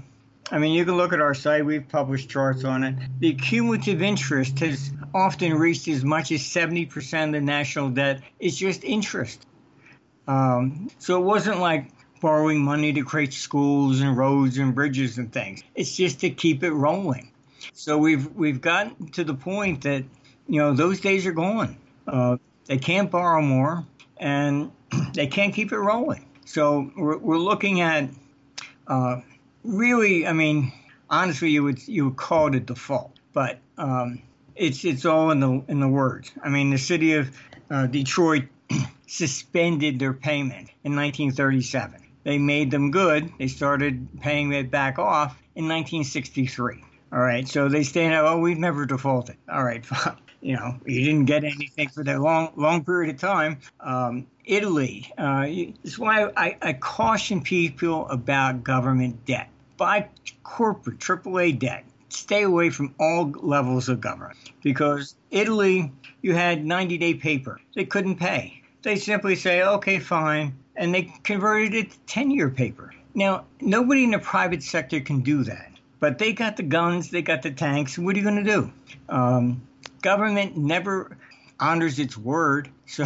I 0.53 0.59
mean, 0.59 0.73
you 0.73 0.85
can 0.85 0.97
look 0.97 1.13
at 1.13 1.21
our 1.21 1.33
site, 1.33 1.65
we've 1.65 1.89
published 1.89 2.29
charts 2.29 2.65
on 2.65 2.83
it. 2.83 2.97
The 3.21 3.35
cumulative 3.35 4.03
interest 4.03 4.59
has 4.59 4.91
often 5.15 5.55
reached 5.55 5.87
as 5.87 6.05
much 6.05 6.33
as 6.33 6.41
70% 6.41 7.27
of 7.27 7.33
the 7.33 7.41
national 7.41 7.91
debt. 7.91 8.21
It's 8.41 8.57
just 8.57 8.83
interest. 8.83 9.47
Um, 10.31 10.89
so 11.01 11.21
it 11.21 11.25
wasn't 11.25 11.59
like 11.59 11.91
borrowing 12.21 12.63
money 12.63 12.93
to 12.93 13.03
create 13.03 13.33
schools 13.33 14.01
and 14.01 14.17
roads 14.17 14.59
and 14.59 14.73
bridges 14.75 15.19
and 15.19 15.33
things. 15.33 15.65
It's 15.75 15.97
just 15.97 16.21
to 16.21 16.31
keep 16.31 16.63
it 16.63 16.71
rolling. 16.71 17.33
So 17.73 17.99
we've 17.99 18.33
we've 18.37 18.61
gotten 18.61 19.09
to 19.11 19.25
the 19.25 19.35
point 19.35 19.83
that 19.83 20.05
you 20.47 20.61
know 20.61 20.73
those 20.73 21.01
days 21.01 21.27
are 21.27 21.33
gone. 21.33 21.77
Uh, 22.07 22.37
they 22.67 22.79
can't 22.79 23.11
borrow 23.11 23.43
more, 23.43 23.85
and 24.19 24.71
they 25.15 25.27
can't 25.27 25.53
keep 25.53 25.73
it 25.73 25.79
rolling. 25.79 26.25
So 26.45 26.93
we're, 26.97 27.19
we're 27.19 27.39
looking 27.39 27.81
at 27.81 28.09
uh, 28.87 29.23
really, 29.65 30.29
I 30.29 30.33
mean, 30.33 30.73
honestly, 31.09 31.51
you 31.51 31.65
would 31.65 31.87
you 31.89 32.05
would 32.05 32.17
call 32.17 32.47
it 32.47 32.55
a 32.55 32.61
default, 32.61 33.19
but 33.33 33.59
um, 33.79 34.23
it's 34.55 34.85
it's 34.85 35.05
all 35.05 35.33
in 35.33 35.41
the 35.41 35.65
in 35.67 35.81
the 35.81 35.89
words. 35.89 36.31
I 36.41 36.51
mean, 36.51 36.71
the 36.71 36.79
city 36.79 37.15
of 37.15 37.37
uh, 37.69 37.87
Detroit 37.89 38.45
suspended 39.11 39.99
their 39.99 40.13
payment 40.13 40.71
in 40.85 40.95
1937. 40.95 42.01
They 42.23 42.39
made 42.39 42.71
them 42.71 42.93
good. 42.93 43.33
They 43.39 43.49
started 43.49 44.09
paying 44.21 44.53
it 44.53 44.71
back 44.71 44.99
off 44.99 45.33
in 45.57 45.65
1963. 45.65 46.85
All 47.13 47.19
right, 47.19 47.47
so 47.49 47.69
they 47.69 47.83
stand 47.83 48.15
out. 48.15 48.27
Oh, 48.27 48.39
we've 48.39 48.57
never 48.57 48.87
defaulted. 48.87 49.37
All 49.51 49.65
right, 49.65 49.85
you 50.41 50.55
know, 50.55 50.77
you 50.87 51.05
didn't 51.05 51.25
get 51.25 51.43
anything 51.43 51.89
for 51.89 52.05
that 52.05 52.21
long 52.21 52.53
long 52.57 52.85
period 52.85 53.13
of 53.13 53.21
time. 53.21 53.59
Um, 53.81 54.29
Italy. 54.45 55.13
Uh, 55.19 55.47
it's 55.49 55.99
why 55.99 56.31
I, 56.37 56.57
I 56.63 56.73
caution 56.75 57.43
people 57.43 58.09
about 58.09 58.63
government 58.63 59.25
debt. 59.25 59.49
Buy 59.77 60.09
corporate 60.45 60.99
AAA 60.99 61.59
debt. 61.59 61.85
Stay 62.11 62.43
away 62.43 62.71
from 62.71 62.95
all 63.01 63.31
levels 63.31 63.89
of 63.89 64.01
government 64.01 64.39
because 64.63 65.17
Italy, 65.31 65.93
you 66.23 66.35
had 66.35 66.65
90 66.65 66.99
day 66.99 67.15
paper. 67.15 67.61
They 67.75 67.85
couldn't 67.85 68.17
pay. 68.17 68.60
They 68.83 68.97
simply 68.97 69.37
say, 69.37 69.63
okay, 69.63 69.99
fine. 69.99 70.55
And 70.77 70.95
they 70.95 71.13
converted 71.23 71.75
it 71.75 71.91
to 71.91 71.99
10 72.07 72.31
year 72.31 72.49
paper. 72.49 72.95
Now, 73.15 73.45
nobody 73.61 74.05
in 74.05 74.13
the 74.13 74.19
private 74.19 74.63
sector 74.63 75.01
can 75.01 75.21
do 75.21 75.45
that. 75.45 75.73
But 75.99 76.19
they 76.19 76.33
got 76.33 76.57
the 76.57 76.63
guns, 76.63 77.11
they 77.11 77.23
got 77.23 77.43
the 77.43 77.51
tanks. 77.51 77.99
What 77.99 78.17
are 78.17 78.19
you 78.19 78.25
going 78.25 78.43
to 78.43 78.51
do? 78.51 78.73
Um, 79.09 79.61
government 80.01 80.57
never 80.57 81.17
honors 81.59 81.99
its 81.99 82.17
word. 82.17 82.71
So, 82.91 83.05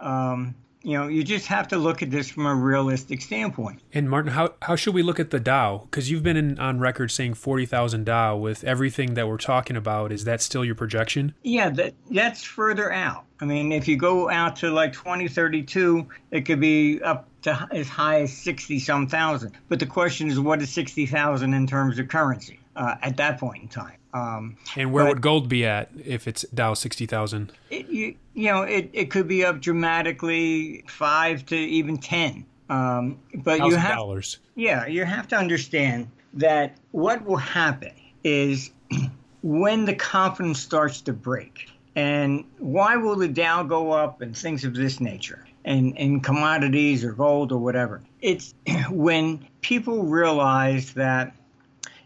um, 0.00 0.54
you 0.84 0.98
know, 0.98 1.08
you 1.08 1.24
just 1.24 1.46
have 1.46 1.66
to 1.68 1.78
look 1.78 2.02
at 2.02 2.10
this 2.10 2.30
from 2.30 2.44
a 2.44 2.54
realistic 2.54 3.22
standpoint. 3.22 3.80
And 3.92 4.08
Martin, 4.08 4.32
how, 4.32 4.54
how 4.62 4.76
should 4.76 4.94
we 4.94 5.02
look 5.02 5.18
at 5.18 5.30
the 5.30 5.40
Dow? 5.40 5.88
Because 5.90 6.10
you've 6.10 6.22
been 6.22 6.36
in, 6.36 6.58
on 6.58 6.78
record 6.78 7.10
saying 7.10 7.34
40,000 7.34 8.04
Dow 8.04 8.36
with 8.36 8.62
everything 8.64 9.14
that 9.14 9.26
we're 9.26 9.38
talking 9.38 9.76
about. 9.76 10.12
Is 10.12 10.24
that 10.24 10.42
still 10.42 10.64
your 10.64 10.74
projection? 10.74 11.34
Yeah, 11.42 11.70
that 11.70 11.94
that's 12.10 12.44
further 12.44 12.92
out. 12.92 13.24
I 13.40 13.46
mean, 13.46 13.72
if 13.72 13.88
you 13.88 13.96
go 13.96 14.28
out 14.28 14.56
to 14.56 14.70
like 14.70 14.92
2032, 14.92 16.06
it 16.30 16.42
could 16.42 16.60
be 16.60 17.02
up 17.02 17.28
to 17.42 17.68
as 17.72 17.88
high 17.88 18.20
as 18.20 18.32
60 18.32 18.78
some 18.78 19.06
thousand. 19.06 19.52
But 19.68 19.80
the 19.80 19.86
question 19.86 20.28
is, 20.28 20.38
what 20.38 20.60
is 20.60 20.70
60,000 20.70 21.54
in 21.54 21.66
terms 21.66 21.98
of 21.98 22.08
currency 22.08 22.60
uh, 22.76 22.96
at 23.02 23.16
that 23.16 23.40
point 23.40 23.62
in 23.62 23.68
time? 23.68 23.96
Um, 24.14 24.56
and 24.76 24.92
where 24.92 25.06
would 25.06 25.20
gold 25.20 25.48
be 25.48 25.66
at 25.66 25.90
if 26.04 26.28
it's 26.28 26.42
Dow 26.54 26.74
60,000? 26.74 27.52
You, 27.70 28.14
you 28.34 28.46
know, 28.46 28.62
it, 28.62 28.88
it 28.92 29.10
could 29.10 29.26
be 29.26 29.44
up 29.44 29.60
dramatically 29.60 30.84
five 30.86 31.44
to 31.46 31.56
even 31.56 31.98
10. 31.98 32.46
Um, 32.70 33.18
but 33.34 33.58
you 33.58 33.74
have, 33.74 33.96
dollars. 33.96 34.38
yeah, 34.54 34.86
you 34.86 35.04
have 35.04 35.26
to 35.28 35.36
understand 35.36 36.08
that 36.34 36.76
what 36.92 37.24
will 37.24 37.36
happen 37.36 37.92
is 38.22 38.70
when 39.42 39.84
the 39.84 39.94
confidence 39.94 40.60
starts 40.60 41.00
to 41.02 41.12
break, 41.12 41.68
and 41.96 42.44
why 42.58 42.96
will 42.96 43.16
the 43.16 43.28
Dow 43.28 43.64
go 43.64 43.90
up 43.90 44.20
and 44.20 44.36
things 44.36 44.64
of 44.64 44.74
this 44.74 45.00
nature, 45.00 45.44
and, 45.64 45.98
and 45.98 46.22
commodities 46.22 47.04
or 47.04 47.12
gold 47.12 47.52
or 47.52 47.58
whatever? 47.58 48.00
It's 48.22 48.54
when 48.90 49.46
people 49.60 50.04
realize 50.04 50.94
that 50.94 51.34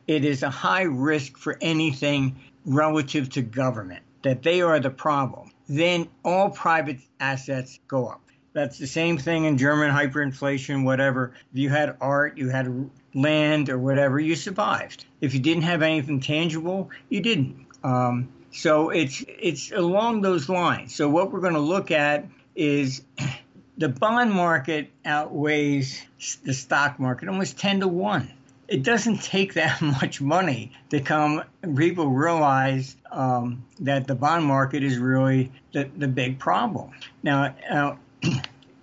it 0.08 0.24
is 0.24 0.42
a 0.42 0.50
high 0.50 0.82
risk 0.82 1.36
for 1.36 1.56
anything 1.60 2.34
relative 2.64 3.28
to 3.30 3.42
government, 3.42 4.02
that 4.22 4.42
they 4.42 4.62
are 4.62 4.80
the 4.80 4.90
problem, 4.90 5.52
then 5.68 6.08
all 6.24 6.50
private 6.50 6.98
assets 7.20 7.78
go 7.86 8.08
up. 8.08 8.22
That's 8.54 8.78
the 8.78 8.86
same 8.86 9.18
thing 9.18 9.44
in 9.44 9.58
German 9.58 9.90
hyperinflation, 9.90 10.82
whatever. 10.82 11.34
If 11.52 11.58
you 11.58 11.68
had 11.68 11.96
art, 12.00 12.38
you 12.38 12.48
had 12.48 12.90
land 13.14 13.68
or 13.68 13.78
whatever, 13.78 14.18
you 14.18 14.34
survived. 14.34 15.04
If 15.20 15.34
you 15.34 15.40
didn't 15.40 15.62
have 15.62 15.82
anything 15.82 16.20
tangible, 16.20 16.90
you 17.10 17.20
didn't. 17.20 17.66
Um, 17.84 18.30
so 18.50 18.88
it's 18.90 19.22
it's 19.28 19.70
along 19.70 20.22
those 20.22 20.48
lines. 20.48 20.94
So 20.94 21.08
what 21.08 21.30
we're 21.30 21.40
going 21.40 21.54
to 21.54 21.60
look 21.60 21.90
at 21.90 22.26
is 22.56 23.02
the 23.78 23.90
bond 23.90 24.32
market 24.32 24.90
outweighs 25.04 26.02
the 26.44 26.54
stock 26.54 26.98
market 26.98 27.28
almost 27.28 27.58
10 27.58 27.80
to 27.80 27.88
1 27.88 28.32
it 28.68 28.82
doesn't 28.82 29.22
take 29.22 29.54
that 29.54 29.80
much 29.82 30.20
money 30.20 30.72
to 30.90 31.00
come. 31.00 31.42
People 31.76 32.08
realize 32.08 32.96
um, 33.10 33.64
that 33.80 34.06
the 34.06 34.14
bond 34.14 34.44
market 34.44 34.84
is 34.84 34.98
really 34.98 35.50
the, 35.72 35.90
the 35.96 36.08
big 36.08 36.38
problem. 36.38 36.92
Now, 37.22 37.54
uh, 37.70 37.96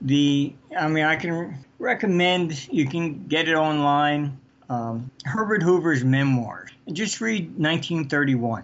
the 0.02 0.54
I 0.78 0.88
mean, 0.88 1.06
I 1.06 1.16
can 1.16 1.64
recommend 1.80 2.68
you 2.74 2.88
can 2.88 3.28
get 3.28 3.48
it 3.48 3.56
online. 3.56 4.40
Um, 4.68 5.12
Herbert 5.24 5.62
Hoover's 5.62 6.04
memoirs 6.04 6.72
just 6.92 7.22
read 7.22 7.44
1931. 7.58 8.64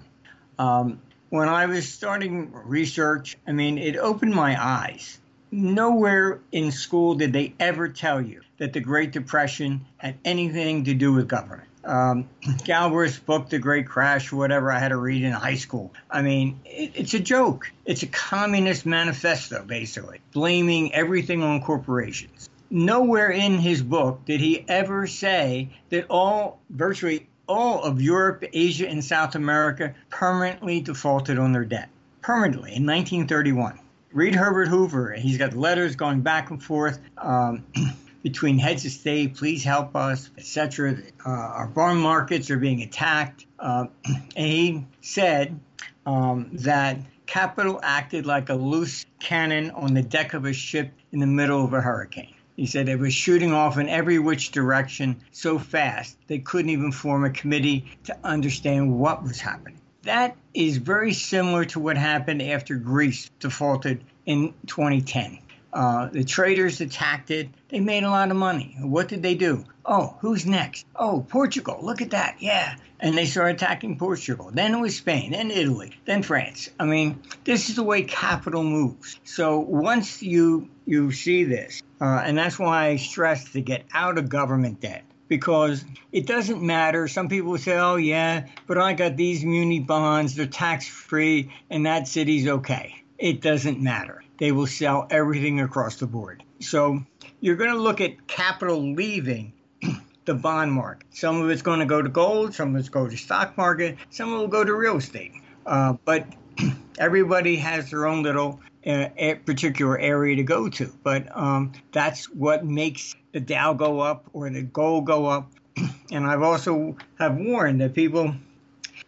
Um, 0.57 0.99
when 1.29 1.47
I 1.47 1.65
was 1.65 1.87
starting 1.87 2.51
research, 2.53 3.37
I 3.47 3.51
mean, 3.51 3.77
it 3.77 3.95
opened 3.97 4.33
my 4.33 4.61
eyes 4.61 5.19
nowhere 5.51 6.39
in 6.51 6.71
school 6.71 7.15
did 7.15 7.33
they 7.33 7.53
ever 7.59 7.89
tell 7.89 8.21
you 8.21 8.41
that 8.57 8.73
the 8.73 8.79
Great 8.79 9.11
Depression 9.11 9.85
had 9.97 10.15
anything 10.23 10.85
to 10.85 10.93
do 10.93 11.13
with 11.13 11.27
government. 11.27 11.67
Um, 11.83 12.29
Galbraith's 12.63 13.19
book, 13.19 13.49
The 13.49 13.59
Great 13.59 13.87
Crash, 13.87 14.31
whatever 14.31 14.71
I 14.71 14.79
had 14.79 14.89
to 14.89 14.97
read 14.97 15.23
in 15.23 15.31
high 15.31 15.55
school. 15.55 15.93
I 16.09 16.21
mean, 16.21 16.59
it, 16.65 16.91
it's 16.95 17.13
a 17.13 17.19
joke. 17.19 17.71
It's 17.85 18.03
a 18.03 18.07
communist 18.07 18.85
manifesto, 18.85 19.63
basically, 19.63 20.21
blaming 20.31 20.93
everything 20.93 21.43
on 21.43 21.61
corporations. 21.61 22.49
Nowhere 22.69 23.29
in 23.29 23.57
his 23.57 23.83
book 23.83 24.23
did 24.25 24.39
he 24.39 24.63
ever 24.67 25.05
say 25.05 25.69
that 25.89 26.05
all, 26.09 26.59
virtually 26.69 27.27
all 27.47 27.83
of 27.83 28.01
Europe, 28.01 28.45
Asia, 28.53 28.87
and 28.87 29.03
South 29.03 29.35
America 29.35 29.93
permanently 30.09 30.79
defaulted 30.79 31.37
on 31.37 31.51
their 31.51 31.65
debt. 31.65 31.89
Permanently 32.21 32.75
in 32.75 32.85
1931 32.85 33.80
read 34.13 34.35
Herbert 34.35 34.67
Hoover. 34.67 35.09
and 35.09 35.21
He's 35.21 35.37
got 35.37 35.53
letters 35.53 35.95
going 35.95 36.21
back 36.21 36.49
and 36.49 36.61
forth 36.61 36.99
um, 37.17 37.65
between 38.23 38.57
heads 38.57 38.85
of 38.85 38.91
state. 38.91 39.35
Please 39.35 39.63
help 39.63 39.95
us, 39.95 40.29
etc. 40.37 40.97
Uh, 41.25 41.29
our 41.29 41.69
farm 41.69 41.99
markets 41.99 42.49
are 42.49 42.57
being 42.57 42.81
attacked, 42.81 43.45
uh, 43.59 43.85
and 44.05 44.47
he 44.47 44.85
said 45.01 45.59
um, 46.05 46.49
that 46.53 46.97
capital 47.25 47.79
acted 47.81 48.25
like 48.25 48.49
a 48.49 48.55
loose 48.55 49.05
cannon 49.19 49.71
on 49.71 49.93
the 49.93 50.01
deck 50.01 50.33
of 50.33 50.45
a 50.45 50.53
ship 50.53 50.91
in 51.11 51.19
the 51.19 51.27
middle 51.27 51.63
of 51.63 51.73
a 51.73 51.81
hurricane. 51.81 52.35
He 52.57 52.65
said 52.65 52.89
it 52.89 52.99
was 52.99 53.13
shooting 53.13 53.53
off 53.53 53.77
in 53.77 53.87
every 53.87 54.19
which 54.19 54.51
direction 54.51 55.21
so 55.31 55.57
fast 55.57 56.17
they 56.27 56.39
couldn't 56.39 56.69
even 56.69 56.91
form 56.91 57.23
a 57.23 57.29
committee 57.29 57.97
to 58.03 58.17
understand 58.23 58.99
what 58.99 59.23
was 59.23 59.39
happening. 59.39 59.79
That 60.03 60.35
is 60.53 60.77
very 60.77 61.13
similar 61.13 61.65
to 61.65 61.79
what 61.79 61.97
happened 61.97 62.41
after 62.41 62.75
Greece 62.75 63.29
defaulted 63.39 64.03
in 64.25 64.53
2010. 64.65 65.39
Uh, 65.73 66.07
the 66.07 66.23
traders 66.23 66.81
attacked 66.81 67.31
it. 67.31 67.49
They 67.69 67.79
made 67.79 68.03
a 68.03 68.09
lot 68.09 68.29
of 68.29 68.35
money. 68.37 68.75
What 68.79 69.07
did 69.07 69.23
they 69.23 69.35
do? 69.35 69.63
Oh, 69.85 70.17
who's 70.19 70.45
next? 70.45 70.85
Oh, 70.95 71.25
Portugal. 71.29 71.79
Look 71.81 72.01
at 72.01 72.11
that. 72.11 72.37
Yeah. 72.39 72.75
And 72.99 73.17
they 73.17 73.25
started 73.25 73.55
attacking 73.55 73.97
Portugal. 73.97 74.51
Then 74.51 74.75
it 74.75 74.79
was 74.79 74.97
Spain, 74.97 75.31
then 75.31 75.49
Italy, 75.49 75.93
then 76.05 76.23
France. 76.23 76.69
I 76.79 76.85
mean, 76.85 77.21
this 77.45 77.69
is 77.69 77.75
the 77.75 77.83
way 77.83 78.03
capital 78.03 78.63
moves. 78.63 79.19
So 79.23 79.59
once 79.59 80.21
you 80.21 80.69
you 80.85 81.11
see 81.11 81.45
this, 81.45 81.81
uh, 81.99 82.21
and 82.23 82.37
that's 82.37 82.59
why 82.59 82.89
I 82.89 82.95
stress 82.97 83.51
to 83.53 83.61
get 83.61 83.85
out 83.93 84.19
of 84.19 84.29
government 84.29 84.81
debt 84.81 85.03
because 85.31 85.85
it 86.11 86.27
doesn't 86.27 86.61
matter. 86.61 87.07
Some 87.07 87.29
people 87.29 87.57
say, 87.57 87.77
oh, 87.77 87.95
yeah, 87.95 88.47
but 88.67 88.77
I 88.77 88.91
got 88.91 89.15
these 89.15 89.45
muni 89.45 89.79
bonds, 89.79 90.35
they're 90.35 90.45
tax 90.45 90.89
free, 90.89 91.49
and 91.69 91.85
that 91.85 92.09
city's 92.09 92.49
okay. 92.49 93.01
It 93.17 93.39
doesn't 93.39 93.79
matter. 93.79 94.25
They 94.39 94.51
will 94.51 94.67
sell 94.67 95.07
everything 95.09 95.61
across 95.61 95.95
the 95.95 96.05
board. 96.05 96.43
So 96.59 97.01
you're 97.39 97.55
going 97.55 97.69
to 97.69 97.77
look 97.77 98.01
at 98.01 98.27
capital 98.27 98.93
leaving 98.93 99.53
the 100.25 100.33
bond 100.33 100.73
market. 100.73 101.07
Some 101.11 101.41
of 101.41 101.49
it's 101.49 101.61
going 101.61 101.79
to 101.79 101.85
go 101.85 102.01
to 102.01 102.09
gold, 102.09 102.53
some 102.53 102.75
of 102.75 102.81
it's 102.81 102.89
go 102.89 103.07
to 103.07 103.15
stock 103.15 103.57
market, 103.57 103.95
some 104.09 104.33
will 104.33 104.49
go 104.49 104.65
to 104.65 104.75
real 104.75 104.97
estate. 104.97 105.31
Uh, 105.65 105.93
but 106.03 106.27
everybody 106.99 107.55
has 107.55 107.89
their 107.89 108.05
own 108.05 108.21
little 108.21 108.59
a 108.85 109.35
particular 109.45 109.97
area 109.99 110.35
to 110.37 110.43
go 110.43 110.69
to. 110.69 110.93
But 111.03 111.35
um, 111.35 111.73
that's 111.91 112.25
what 112.25 112.65
makes 112.65 113.15
the 113.31 113.39
Dow 113.39 113.73
go 113.73 113.99
up 113.99 114.25
or 114.33 114.49
the 114.49 114.63
gold 114.63 115.05
go 115.05 115.25
up. 115.25 115.51
And 116.11 116.27
I've 116.27 116.41
also 116.41 116.97
have 117.19 117.37
warned 117.37 117.79
that 117.79 117.93
people 117.93 118.35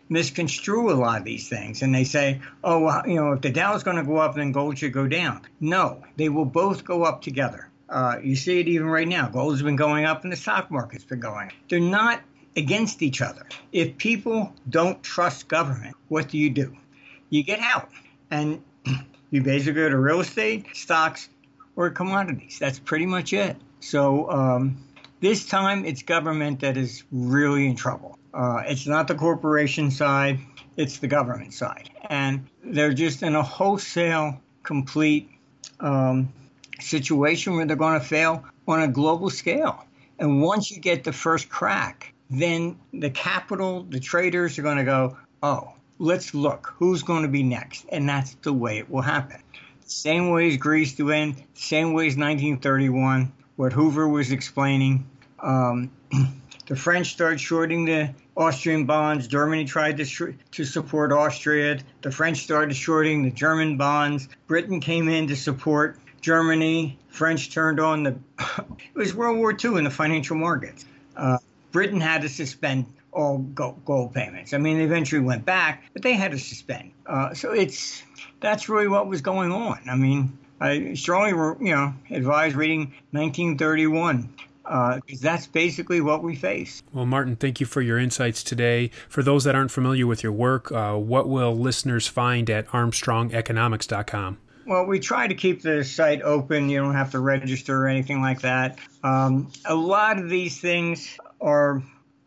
misconstrue 0.07 0.89
a 0.89 0.93
lot 0.95 1.19
of 1.19 1.25
these 1.25 1.49
things 1.49 1.81
and 1.81 1.93
they 1.93 2.05
say, 2.05 2.39
oh, 2.63 2.79
well, 2.79 3.05
you 3.05 3.15
know, 3.15 3.33
if 3.33 3.41
the 3.41 3.49
Dow 3.49 3.75
is 3.75 3.83
going 3.83 3.97
to 3.97 4.03
go 4.03 4.17
up, 4.17 4.35
then 4.35 4.53
gold 4.53 4.77
should 4.77 4.93
go 4.93 5.05
down. 5.05 5.41
No, 5.59 6.01
they 6.15 6.29
will 6.29 6.45
both 6.45 6.85
go 6.85 7.03
up 7.03 7.21
together. 7.21 7.67
Uh, 7.89 8.19
you 8.23 8.37
see 8.37 8.59
it 8.59 8.67
even 8.69 8.87
right 8.87 9.07
now. 9.07 9.27
Gold's 9.27 9.61
been 9.61 9.75
going 9.75 10.05
up 10.05 10.23
and 10.23 10.31
the 10.31 10.37
stock 10.37 10.71
market's 10.71 11.03
been 11.03 11.19
going 11.19 11.47
up. 11.47 11.53
They're 11.67 11.79
not 11.79 12.21
against 12.55 13.01
each 13.01 13.21
other. 13.21 13.45
If 13.71 13.97
people 13.97 14.53
don't 14.69 15.01
trust 15.03 15.47
government, 15.47 15.95
what 16.07 16.29
do 16.29 16.37
you 16.37 16.49
do? 16.49 16.75
You 17.29 17.43
get 17.43 17.59
out 17.59 17.89
and 18.31 18.63
you 19.33 19.41
basically 19.41 19.81
go 19.81 19.89
to 19.89 19.97
real 19.97 20.19
estate, 20.19 20.67
stocks, 20.73 21.27
or 21.75 21.89
commodities. 21.89 22.59
That's 22.59 22.77
pretty 22.77 23.07
much 23.07 23.33
it. 23.33 23.57
So 23.79 24.29
um, 24.29 24.85
this 25.21 25.47
time 25.47 25.85
it's 25.85 26.03
government 26.03 26.59
that 26.59 26.77
is 26.77 27.03
really 27.11 27.65
in 27.65 27.75
trouble. 27.75 28.19
Uh, 28.31 28.61
it's 28.67 28.85
not 28.85 29.07
the 29.07 29.15
corporation 29.15 29.89
side, 29.89 30.39
it's 30.77 30.99
the 30.99 31.07
government 31.07 31.55
side. 31.55 31.89
And 32.03 32.47
they're 32.63 32.93
just 32.93 33.23
in 33.23 33.33
a 33.33 33.41
wholesale, 33.41 34.39
complete 34.61 35.31
um, 35.79 36.31
situation 36.79 37.55
where 37.55 37.65
they're 37.65 37.75
going 37.75 37.99
to 37.99 38.05
fail 38.05 38.45
on 38.67 38.83
a 38.83 38.87
global 38.87 39.31
scale. 39.31 39.83
And 40.19 40.43
once 40.43 40.69
you 40.69 40.79
get 40.79 41.03
the 41.03 41.11
first 41.11 41.49
crack, 41.49 42.13
then 42.29 42.77
the 42.93 43.09
capital, 43.09 43.81
the 43.81 43.99
traders 43.99 44.59
are 44.59 44.61
going 44.61 44.77
to 44.77 44.83
go, 44.83 45.17
oh, 45.41 45.72
let's 45.99 46.33
look 46.33 46.73
who's 46.77 47.03
going 47.03 47.23
to 47.23 47.27
be 47.27 47.43
next. 47.43 47.85
And 47.89 48.07
that's 48.07 48.35
the 48.35 48.53
way 48.53 48.77
it 48.77 48.89
will 48.89 49.01
happen. 49.01 49.41
Same 49.85 50.29
way 50.31 50.47
as 50.47 50.57
Greece 50.57 50.97
went, 50.97 51.37
same 51.53 51.93
way 51.93 52.07
as 52.07 52.17
1931 52.17 53.31
what 53.55 53.73
Hoover 53.73 54.07
was 54.07 54.31
explaining. 54.31 55.05
Um, 55.39 55.91
the 56.67 56.75
French 56.75 57.11
started 57.11 57.39
shorting 57.39 57.85
the 57.85 58.13
Austrian 58.35 58.85
bonds. 58.85 59.27
Germany 59.27 59.65
tried 59.65 59.97
to, 59.97 60.05
sh- 60.05 60.33
to 60.51 60.65
support 60.65 61.11
Austria. 61.11 61.79
The 62.01 62.11
French 62.11 62.43
started 62.43 62.75
shorting 62.75 63.23
the 63.23 63.31
German 63.31 63.77
bonds. 63.77 64.27
Britain 64.47 64.79
came 64.79 65.07
in 65.07 65.27
to 65.27 65.35
support 65.35 65.99
Germany. 66.21 66.97
French 67.09 67.53
turned 67.53 67.79
on 67.79 68.03
the. 68.03 68.15
it 68.39 68.95
was 68.95 69.13
World 69.13 69.37
War 69.37 69.51
II 69.51 69.77
in 69.77 69.83
the 69.83 69.91
financial 69.91 70.35
markets. 70.35 70.85
Uh, 71.15 71.37
Britain 71.71 72.01
had 72.01 72.21
to 72.23 72.29
suspend 72.29 72.85
all 73.13 73.39
gold 73.39 74.13
payments. 74.13 74.53
I 74.53 74.57
mean, 74.57 74.77
they 74.77 74.83
eventually 74.83 75.21
went 75.21 75.45
back, 75.45 75.83
but 75.93 76.01
they 76.01 76.13
had 76.13 76.31
to 76.31 76.39
suspend. 76.39 76.91
Uh, 77.05 77.33
so 77.33 77.51
it's 77.51 78.03
that's 78.41 78.69
really 78.69 78.87
what 78.87 79.07
was 79.07 79.21
going 79.21 79.51
on. 79.51 79.79
I 79.89 79.95
mean, 79.95 80.37
I 80.59 80.93
strongly, 80.93 81.31
you 81.65 81.75
know, 81.75 81.93
advise 82.09 82.55
reading 82.55 82.93
1931 83.11 84.33
because 84.63 84.99
uh, 84.99 84.99
that's 85.21 85.47
basically 85.47 85.99
what 85.99 86.23
we 86.23 86.35
face. 86.35 86.81
Well, 86.93 87.05
Martin, 87.05 87.35
thank 87.35 87.59
you 87.59 87.65
for 87.65 87.81
your 87.81 87.99
insights 87.99 88.43
today. 88.43 88.91
For 89.09 89.21
those 89.21 89.43
that 89.43 89.55
aren't 89.55 89.71
familiar 89.71 90.07
with 90.07 90.23
your 90.23 90.31
work, 90.31 90.71
uh, 90.71 90.95
what 90.95 91.27
will 91.27 91.55
listeners 91.55 92.07
find 92.07 92.49
at 92.49 92.67
ArmstrongEconomics.com? 92.67 94.37
Well, 94.65 94.85
we 94.85 94.99
try 94.99 95.27
to 95.27 95.35
keep 95.35 95.61
the 95.61 95.83
site 95.83 96.21
open. 96.21 96.69
You 96.69 96.79
don't 96.79 96.93
have 96.93 97.11
to 97.11 97.19
register 97.19 97.83
or 97.83 97.87
anything 97.87 98.21
like 98.21 98.41
that. 98.41 98.79
Um, 99.03 99.51
a 99.65 99.75
lot 99.75 100.17
of 100.17 100.29
these 100.29 100.59
things 100.59 101.17
are, 101.41 101.83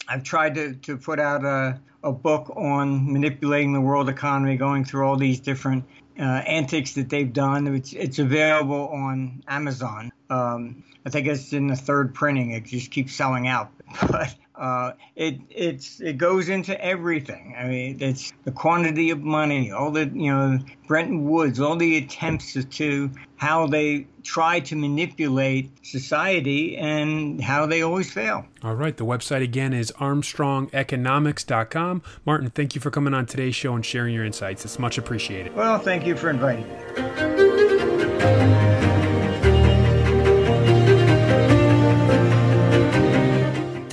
I've 0.09 0.23
tried 0.23 0.55
to, 0.55 0.75
to 0.75 0.97
put 0.97 1.19
out 1.19 1.45
a, 1.45 1.81
a 2.03 2.13
book 2.13 2.53
on 2.57 3.13
manipulating 3.13 3.73
the 3.73 3.81
world 3.81 4.09
economy, 4.09 4.57
going 4.57 4.85
through 4.85 5.07
all 5.07 5.17
these 5.17 5.41
different 5.41 5.85
uh, 6.19 6.23
antics 6.23 6.95
that 6.95 7.09
they've 7.09 7.33
done. 7.33 7.67
It's, 7.75 7.93
it's 7.93 8.19
available 8.19 8.89
on 8.89 9.43
Amazon. 9.49 10.13
Um, 10.31 10.85
I 11.05 11.11
think 11.11 11.27
it's 11.27 11.53
in 11.53 11.67
the 11.67 11.77
third 11.77 12.15
printing. 12.15 12.51
It 12.51 12.65
just 12.65 12.91
keeps 12.91 13.15
selling 13.15 13.47
out. 13.47 13.71
But 14.09 14.35
uh, 14.57 14.93
it 15.15 15.39
it's 15.51 16.01
it 16.01 16.19
goes 16.19 16.49
into 16.49 16.83
everything. 16.83 17.55
I 17.59 17.67
mean, 17.67 17.99
it's 18.01 18.33
the 18.45 18.53
quantity 18.53 19.11
of 19.11 19.21
money, 19.21 19.71
all 19.71 19.91
the 19.91 20.07
you 20.07 20.33
know 20.33 20.59
Bretton 20.87 21.29
Woods, 21.29 21.61
all 21.61 21.77
the 21.77 21.99
attempts 21.99 22.57
to 22.65 23.11
how 23.37 23.67
they 23.67 24.07
try 24.23 24.61
to 24.61 24.77
manipulate 24.77 25.87
society 25.87 26.77
and 26.77 27.43
how 27.43 27.67
they 27.67 27.83
always 27.83 28.11
fail. 28.11 28.47
All 28.63 28.75
right, 28.75 28.97
the 28.97 29.05
website 29.05 29.43
again 29.43 29.75
is 29.75 29.93
ArmstrongEconomics.com. 29.99 32.03
Martin, 32.25 32.51
thank 32.51 32.75
you 32.75 32.81
for 32.81 32.91
coming 32.91 33.15
on 33.15 33.27
today's 33.27 33.55
show 33.55 33.75
and 33.75 33.85
sharing 33.85 34.15
your 34.15 34.25
insights. 34.25 34.65
It's 34.65 34.79
much 34.79 34.97
appreciated. 34.99 35.55
Well, 35.55 35.79
thank 35.79 36.07
you 36.07 36.17
for 36.17 36.31
inviting 36.31 36.67
me. 36.67 36.77